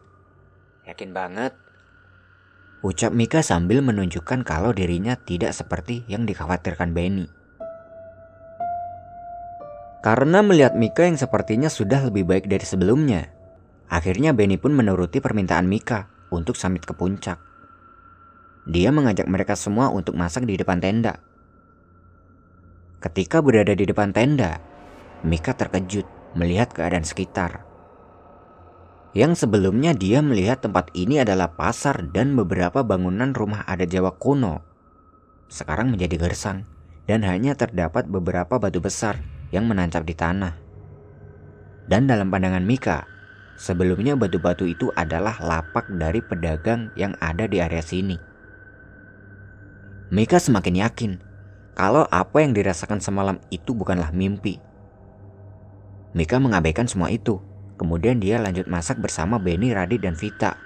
Yakin 0.87 1.11
banget. 1.11 1.67
Ucap 2.79 3.11
Mika 3.11 3.43
sambil 3.43 3.83
menunjukkan 3.83 4.47
kalau 4.47 4.71
dirinya 4.71 5.19
tidak 5.19 5.51
seperti 5.51 6.07
yang 6.07 6.31
dikhawatirkan 6.31 6.95
Benny. 6.95 7.27
Karena 9.99 10.47
melihat 10.47 10.79
Mika 10.79 11.03
yang 11.03 11.18
sepertinya 11.18 11.66
sudah 11.66 12.07
lebih 12.07 12.22
baik 12.22 12.47
dari 12.47 12.62
sebelumnya, 12.62 13.35
akhirnya 13.91 14.31
Benny 14.31 14.62
pun 14.62 14.79
menuruti 14.79 15.18
permintaan 15.18 15.66
Mika 15.66 16.07
untuk 16.31 16.55
samit 16.55 16.87
ke 16.87 16.95
puncak. 16.95 17.43
Dia 18.70 18.95
mengajak 18.95 19.26
mereka 19.26 19.59
semua 19.59 19.91
untuk 19.91 20.14
masak 20.14 20.47
di 20.47 20.55
depan 20.55 20.79
tenda. 20.79 21.18
Ketika 23.03 23.43
berada 23.43 23.74
di 23.74 23.91
depan 23.91 24.14
tenda, 24.14 24.62
Mika 25.26 25.51
terkejut 25.51 26.07
melihat 26.39 26.70
keadaan 26.70 27.03
sekitar. 27.03 27.68
Yang 29.16 29.46
sebelumnya 29.46 29.96
dia 29.96 30.20
melihat 30.20 30.61
tempat 30.61 30.92
ini 30.92 31.24
adalah 31.24 31.56
pasar 31.56 32.12
dan 32.12 32.36
beberapa 32.36 32.84
bangunan 32.84 33.32
rumah 33.32 33.64
adat 33.64 33.88
Jawa 33.88 34.12
kuno. 34.20 34.61
Sekarang 35.48 35.88
menjadi 35.88 36.28
gersang 36.28 36.68
dan 37.09 37.24
hanya 37.24 37.56
terdapat 37.56 38.04
beberapa 38.04 38.61
batu 38.61 38.84
besar 38.84 39.16
yang 39.48 39.64
menancap 39.64 40.04
di 40.04 40.12
tanah. 40.12 40.61
Dan 41.88 42.04
dalam 42.04 42.28
pandangan 42.28 42.61
Mika, 42.61 43.09
sebelumnya 43.56 44.12
batu-batu 44.12 44.68
itu 44.68 44.92
adalah 44.92 45.40
lapak 45.40 45.88
dari 45.96 46.20
pedagang 46.20 46.92
yang 47.00 47.16
ada 47.16 47.48
di 47.48 47.64
area 47.64 47.80
sini. 47.80 48.20
Mika 50.12 50.36
semakin 50.36 50.84
yakin 50.84 51.12
kalau 51.72 52.04
apa 52.12 52.44
yang 52.44 52.52
dirasakan 52.52 53.00
semalam 53.00 53.40
itu 53.48 53.72
bukanlah 53.72 54.12
mimpi. 54.12 54.61
Mika 56.12 56.36
mengabaikan 56.36 56.84
semua 56.84 57.09
itu 57.09 57.40
Kemudian 57.79 58.18
dia 58.18 58.43
lanjut 58.43 58.66
masak 58.66 58.99
bersama 58.99 59.39
Benny, 59.39 59.70
Radit, 59.70 60.03
dan 60.03 60.18
Vita. 60.18 60.59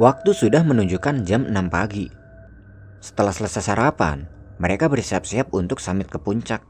Waktu 0.00 0.32
sudah 0.32 0.64
menunjukkan 0.64 1.28
jam 1.28 1.44
6 1.44 1.68
pagi. 1.68 2.08
Setelah 3.04 3.36
selesai 3.36 3.68
sarapan, 3.68 4.24
mereka 4.56 4.88
bersiap-siap 4.88 5.52
untuk 5.52 5.80
samit 5.80 6.08
ke 6.08 6.16
puncak 6.16 6.64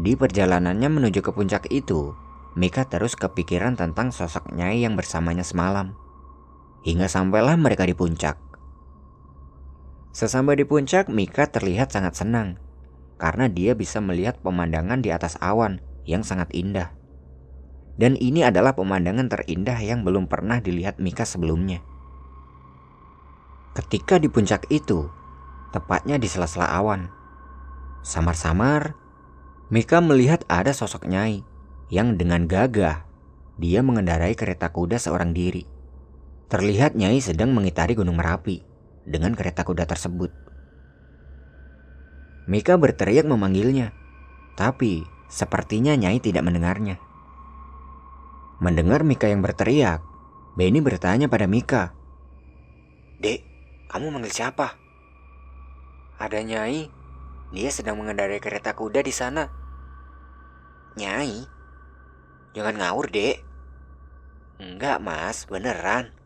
Di 0.00 0.16
perjalanannya 0.16 0.88
menuju 0.88 1.20
ke 1.20 1.28
puncak 1.36 1.68
itu, 1.68 2.16
Mika 2.56 2.88
terus 2.88 3.12
kepikiran 3.12 3.76
tentang 3.76 4.16
sosok 4.16 4.48
Nyai 4.56 4.80
yang 4.80 4.96
bersamanya 4.96 5.44
semalam. 5.44 5.92
Hingga 6.80 7.12
sampailah 7.12 7.60
mereka 7.60 7.84
di 7.84 7.92
puncak. 7.92 8.40
Sesampai 10.16 10.56
di 10.56 10.64
puncak, 10.64 11.12
Mika 11.12 11.44
terlihat 11.52 11.92
sangat 11.92 12.16
senang 12.16 12.69
karena 13.20 13.52
dia 13.52 13.76
bisa 13.76 14.00
melihat 14.00 14.40
pemandangan 14.40 15.04
di 15.04 15.12
atas 15.12 15.36
awan 15.44 15.84
yang 16.08 16.24
sangat 16.24 16.48
indah. 16.56 16.96
Dan 18.00 18.16
ini 18.16 18.40
adalah 18.40 18.72
pemandangan 18.72 19.28
terindah 19.28 19.76
yang 19.84 20.00
belum 20.08 20.24
pernah 20.24 20.56
dilihat 20.64 20.96
Mika 20.96 21.28
sebelumnya. 21.28 21.84
Ketika 23.76 24.16
di 24.16 24.32
puncak 24.32 24.72
itu, 24.72 25.12
tepatnya 25.76 26.16
di 26.16 26.24
sela-sela 26.24 26.72
awan, 26.72 27.12
samar-samar 28.00 28.96
Mika 29.68 30.00
melihat 30.00 30.42
ada 30.48 30.72
sosok 30.72 31.06
Nyai 31.06 31.44
yang 31.92 32.16
dengan 32.16 32.48
gagah 32.48 33.06
dia 33.60 33.84
mengendarai 33.84 34.32
kereta 34.34 34.72
kuda 34.72 34.96
seorang 34.96 35.36
diri. 35.36 35.68
Terlihat 36.48 36.96
Nyai 36.96 37.20
sedang 37.20 37.52
mengitari 37.52 37.92
Gunung 37.92 38.16
Merapi 38.16 38.64
dengan 39.04 39.36
kereta 39.36 39.62
kuda 39.62 39.84
tersebut. 39.84 40.49
Mika 42.50 42.74
berteriak 42.74 43.30
memanggilnya, 43.30 43.94
tapi 44.58 45.06
sepertinya 45.30 45.94
Nyai 45.94 46.18
tidak 46.18 46.42
mendengarnya. 46.42 46.98
Mendengar 48.58 49.06
Mika 49.06 49.30
yang 49.30 49.38
berteriak, 49.38 50.02
Benny 50.58 50.82
bertanya 50.82 51.30
pada 51.30 51.46
Mika, 51.46 51.94
Dek, 53.20 53.44
kamu 53.92 54.16
manggil 54.16 54.32
siapa? 54.32 54.80
Ada 56.16 56.40
Nyai. 56.40 56.88
Dia 57.52 57.68
sedang 57.68 58.00
mengendarai 58.00 58.40
kereta 58.40 58.72
kuda 58.72 59.04
di 59.04 59.12
sana. 59.12 59.44
Nyai? 60.96 61.44
Jangan 62.56 62.80
ngawur, 62.80 63.12
Dek. 63.12 63.44
Enggak, 64.56 65.04
Mas. 65.04 65.44
Beneran. 65.44 66.16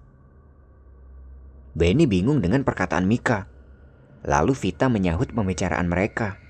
Benny 1.75 2.07
bingung 2.07 2.39
dengan 2.39 2.63
perkataan 2.63 3.11
Mika. 3.11 3.51
Lalu 4.25 4.57
Vita 4.57 4.89
menyahut 4.89 5.31
pembicaraan 5.37 5.85
mereka. 5.85 6.41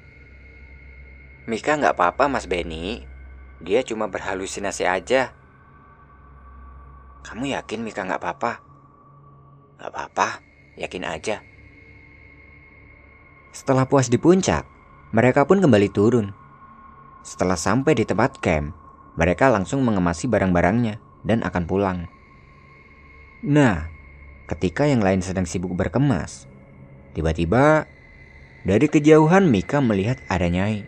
Mika 1.50 1.74
nggak 1.74 1.98
apa-apa, 1.98 2.30
Mas 2.30 2.46
Benny. 2.46 3.02
Dia 3.58 3.82
cuma 3.82 4.06
berhalusinasi 4.06 4.86
aja. 4.86 5.34
Kamu 7.26 7.50
yakin 7.50 7.82
Mika 7.82 8.06
nggak 8.06 8.22
apa-apa? 8.22 8.52
Nggak 9.76 9.90
apa-apa, 9.90 10.28
yakin 10.78 11.04
aja. 11.04 11.42
Setelah 13.50 13.90
puas 13.90 14.06
di 14.06 14.16
puncak, 14.22 14.66
mereka 15.10 15.42
pun 15.42 15.58
kembali 15.58 15.90
turun. 15.90 16.30
Setelah 17.26 17.58
sampai 17.58 17.98
di 17.98 18.06
tempat 18.06 18.38
camp, 18.38 18.70
mereka 19.18 19.50
langsung 19.50 19.82
mengemasi 19.82 20.30
barang-barangnya 20.30 20.98
dan 21.26 21.42
akan 21.42 21.64
pulang. 21.66 21.98
Nah, 23.44 23.88
ketika 24.46 24.86
yang 24.86 25.00
lain 25.02 25.22
sedang 25.22 25.46
sibuk 25.46 25.72
berkemas, 25.76 26.50
tiba-tiba 27.14 27.86
dari 28.66 28.90
kejauhan 28.90 29.46
Mika 29.46 29.78
melihat 29.78 30.18
ada 30.26 30.50
Nyai. 30.50 30.84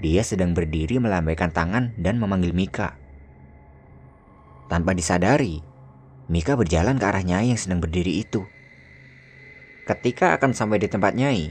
Dia 0.00 0.22
sedang 0.24 0.56
berdiri 0.56 0.96
melambaikan 0.96 1.52
tangan 1.52 1.92
dan 2.00 2.16
memanggil 2.16 2.56
Mika. 2.56 2.96
Tanpa 4.70 4.94
disadari, 4.94 5.60
Mika 6.30 6.54
berjalan 6.54 6.96
ke 6.96 7.04
arah 7.04 7.26
Nyai 7.26 7.50
yang 7.50 7.60
sedang 7.60 7.82
berdiri 7.82 8.22
itu. 8.22 8.46
Ketika 9.84 10.38
akan 10.38 10.54
sampai 10.54 10.78
di 10.78 10.86
tempat 10.86 11.18
Nyai, 11.18 11.50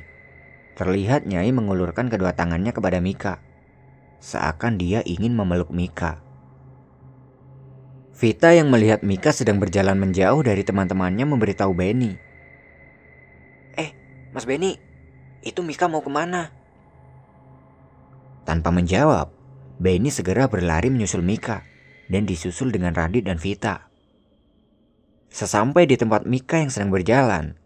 terlihat 0.80 1.28
Nyai 1.28 1.52
mengulurkan 1.52 2.08
kedua 2.08 2.32
tangannya 2.32 2.72
kepada 2.72 3.04
Mika, 3.04 3.44
seakan 4.24 4.80
dia 4.80 5.04
ingin 5.04 5.36
memeluk 5.36 5.68
Mika. 5.76 6.24
Vita 8.16 8.52
yang 8.52 8.72
melihat 8.72 9.04
Mika 9.04 9.36
sedang 9.36 9.60
berjalan 9.60 9.96
menjauh 9.96 10.44
dari 10.44 10.64
teman-temannya 10.64 11.24
memberitahu 11.28 11.72
Benny. 11.72 12.29
Mas 14.30 14.46
Benny, 14.46 14.78
itu 15.42 15.66
Mika 15.66 15.90
mau 15.90 16.06
ke 16.06 16.12
mana? 16.12 16.54
Tanpa 18.46 18.70
menjawab, 18.70 19.34
Benny 19.82 20.14
segera 20.14 20.46
berlari 20.46 20.94
menyusul 20.94 21.26
Mika 21.26 21.66
dan 22.10 22.30
disusul 22.30 22.70
dengan 22.70 22.94
Radit 22.94 23.26
dan 23.26 23.42
Vita. 23.42 23.90
Sesampai 25.30 25.86
di 25.86 25.98
tempat 25.98 26.26
Mika 26.26 26.62
yang 26.62 26.74
sedang 26.74 26.90
berjalan, 26.94 27.58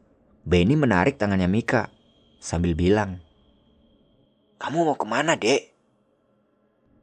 Benny 0.44 0.76
menarik 0.76 1.16
tangannya 1.16 1.48
Mika 1.48 1.92
sambil 2.40 2.76
bilang, 2.76 3.24
Kamu 4.60 4.88
mau 4.88 4.96
ke 5.00 5.08
mana, 5.08 5.40
dek? 5.40 5.72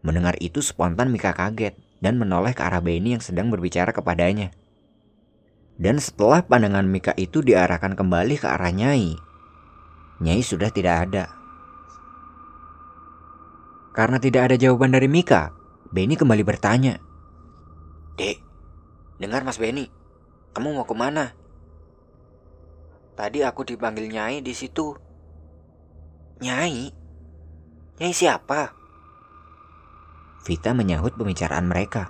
Mendengar 0.01 0.37
itu 0.41 0.65
spontan 0.65 1.13
Mika 1.13 1.37
kaget 1.37 1.77
dan 2.01 2.17
menoleh 2.17 2.57
ke 2.57 2.65
arah 2.65 2.81
Benny 2.81 3.13
yang 3.13 3.25
sedang 3.25 3.53
berbicara 3.53 3.93
kepadanya. 3.93 4.53
Dan 5.81 5.97
setelah 6.01 6.45
pandangan 6.45 6.85
Mika 6.85 7.13
itu 7.17 7.41
diarahkan 7.41 7.97
kembali 7.97 8.37
ke 8.37 8.49
arah 8.49 8.73
Nyai, 8.73 9.17
Nyai 10.21 10.45
sudah 10.45 10.69
tidak 10.69 11.09
ada. 11.09 11.25
Karena 13.97 14.21
tidak 14.21 14.53
ada 14.53 14.57
jawaban 14.61 14.93
dari 14.93 15.09
Mika, 15.09 15.57
Benny 15.89 16.15
kembali 16.15 16.45
bertanya. 16.45 17.01
Dek, 18.21 18.39
dengar 19.17 19.43
Mas 19.43 19.57
Benny, 19.57 19.89
kamu 20.53 20.77
mau 20.77 20.85
ke 20.85 20.95
mana? 20.95 21.33
Tadi 23.17 23.41
aku 23.45 23.65
dipanggil 23.65 24.13
Nyai 24.13 24.45
di 24.45 24.53
situ. 24.53 24.97
Nyai? 26.41 26.93
Nyai 28.01 28.15
siapa? 28.17 28.73
Vita 30.41 30.73
menyahut 30.73 31.17
pembicaraan 31.21 31.69
mereka. 31.69 32.09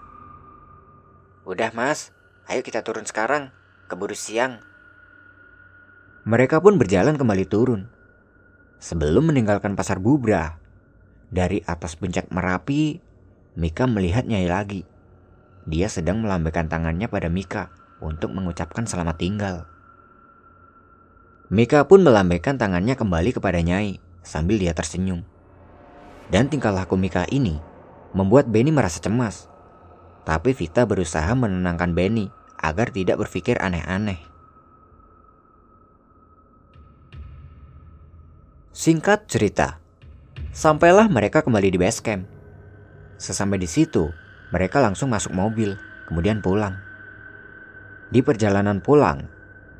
Udah 1.42 1.74
mas, 1.74 2.14
ayo 2.46 2.62
kita 2.62 2.86
turun 2.86 3.02
sekarang. 3.02 3.50
Keburu 3.90 4.14
siang. 4.14 4.62
Mereka 6.22 6.62
pun 6.62 6.78
berjalan 6.78 7.18
kembali 7.18 7.42
turun. 7.50 7.90
Sebelum 8.80 9.28
meninggalkan 9.28 9.76
pasar 9.76 10.00
Bubra, 10.00 10.56
dari 11.28 11.60
atas 11.68 12.00
puncak 12.00 12.32
Merapi, 12.32 12.96
Mika 13.52 13.84
melihat 13.84 14.24
Nyai 14.24 14.48
lagi. 14.48 14.88
Dia 15.68 15.92
sedang 15.92 16.24
melambaikan 16.24 16.64
tangannya 16.64 17.04
pada 17.04 17.28
Mika 17.28 17.68
untuk 18.00 18.32
mengucapkan 18.32 18.88
selamat 18.88 19.16
tinggal. 19.20 19.56
Mika 21.52 21.84
pun 21.84 22.00
melambaikan 22.00 22.56
tangannya 22.56 22.96
kembali 22.96 23.36
kepada 23.36 23.60
Nyai 23.60 24.00
sambil 24.24 24.56
dia 24.56 24.72
tersenyum. 24.72 25.28
Dan 26.32 26.48
tingkah 26.48 26.72
laku 26.72 26.96
Mika 26.96 27.28
ini 27.28 27.60
membuat 28.16 28.48
Benny 28.48 28.72
merasa 28.72 28.96
cemas. 28.96 29.44
Tapi 30.24 30.56
Vita 30.56 30.88
berusaha 30.88 31.28
menenangkan 31.36 31.92
Benny 31.92 32.32
agar 32.56 32.88
tidak 32.94 33.20
berpikir 33.20 33.60
aneh-aneh. 33.60 34.29
Singkat 38.70 39.26
cerita, 39.26 39.82
sampailah 40.54 41.10
mereka 41.10 41.42
kembali 41.42 41.74
di 41.74 41.78
base 41.82 41.98
camp. 42.06 42.22
Sesampai 43.18 43.58
di 43.58 43.66
situ, 43.66 44.14
mereka 44.54 44.78
langsung 44.78 45.10
masuk 45.10 45.34
mobil, 45.34 45.74
kemudian 46.06 46.38
pulang. 46.38 46.78
Di 48.14 48.22
perjalanan 48.22 48.78
pulang, 48.78 49.26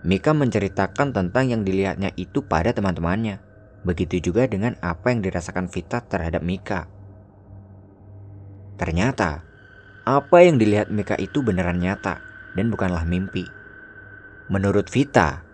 Mika 0.03 0.34
menceritakan 0.34 1.14
tentang 1.14 1.55
yang 1.55 1.62
dilihatnya 1.62 2.11
itu 2.18 2.43
pada 2.43 2.74
teman-temannya. 2.74 3.38
Begitu 3.86 4.18
juga 4.18 4.51
dengan 4.51 4.74
apa 4.82 5.14
yang 5.14 5.22
dirasakan 5.22 5.70
Vita 5.70 6.03
terhadap 6.03 6.43
Mika. 6.43 6.91
Ternyata, 8.74 9.47
apa 10.03 10.43
yang 10.43 10.59
dilihat 10.59 10.91
Mika 10.91 11.14
itu 11.14 11.47
beneran 11.47 11.78
nyata 11.78 12.18
dan 12.59 12.74
bukanlah 12.74 13.07
mimpi. 13.07 13.47
Menurut 14.51 14.91
Vita, 14.91 15.47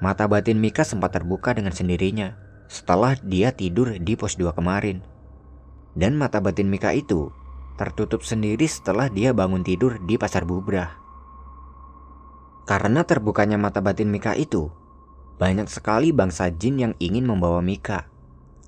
mata 0.00 0.24
batin 0.24 0.56
Mika 0.56 0.88
sempat 0.88 1.12
terbuka 1.12 1.52
dengan 1.52 1.76
sendirinya 1.76 2.41
setelah 2.72 3.12
dia 3.20 3.52
tidur 3.52 4.00
di 4.00 4.16
pos 4.16 4.40
2 4.40 4.56
kemarin. 4.56 5.04
Dan 5.92 6.16
mata 6.16 6.40
batin 6.40 6.72
Mika 6.72 6.96
itu 6.96 7.28
tertutup 7.76 8.24
sendiri 8.24 8.64
setelah 8.64 9.12
dia 9.12 9.36
bangun 9.36 9.60
tidur 9.60 10.00
di 10.00 10.16
pasar 10.16 10.48
bubrah. 10.48 10.96
Karena 12.64 13.04
terbukanya 13.04 13.60
mata 13.60 13.84
batin 13.84 14.08
Mika 14.08 14.32
itu, 14.32 14.72
banyak 15.36 15.68
sekali 15.68 16.16
bangsa 16.16 16.48
jin 16.48 16.80
yang 16.80 16.94
ingin 16.96 17.28
membawa 17.28 17.60
Mika, 17.60 18.08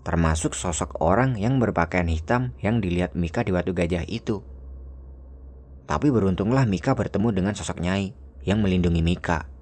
termasuk 0.05 0.53
sosok 0.53 1.01
orang 1.01 1.41
yang 1.41 1.57
berpakaian 1.57 2.11
hitam 2.11 2.53
yang 2.61 2.85
dilihat 2.85 3.17
Mika 3.17 3.41
di 3.41 3.57
Batu 3.57 3.73
Gajah 3.73 4.05
itu. 4.05 4.45
Tapi 5.89 6.13
beruntunglah 6.13 6.69
Mika 6.69 6.93
bertemu 6.93 7.33
dengan 7.33 7.55
sosok 7.57 7.81
Nyai 7.81 8.13
yang 8.45 8.61
melindungi 8.61 9.01
Mika. 9.01 9.54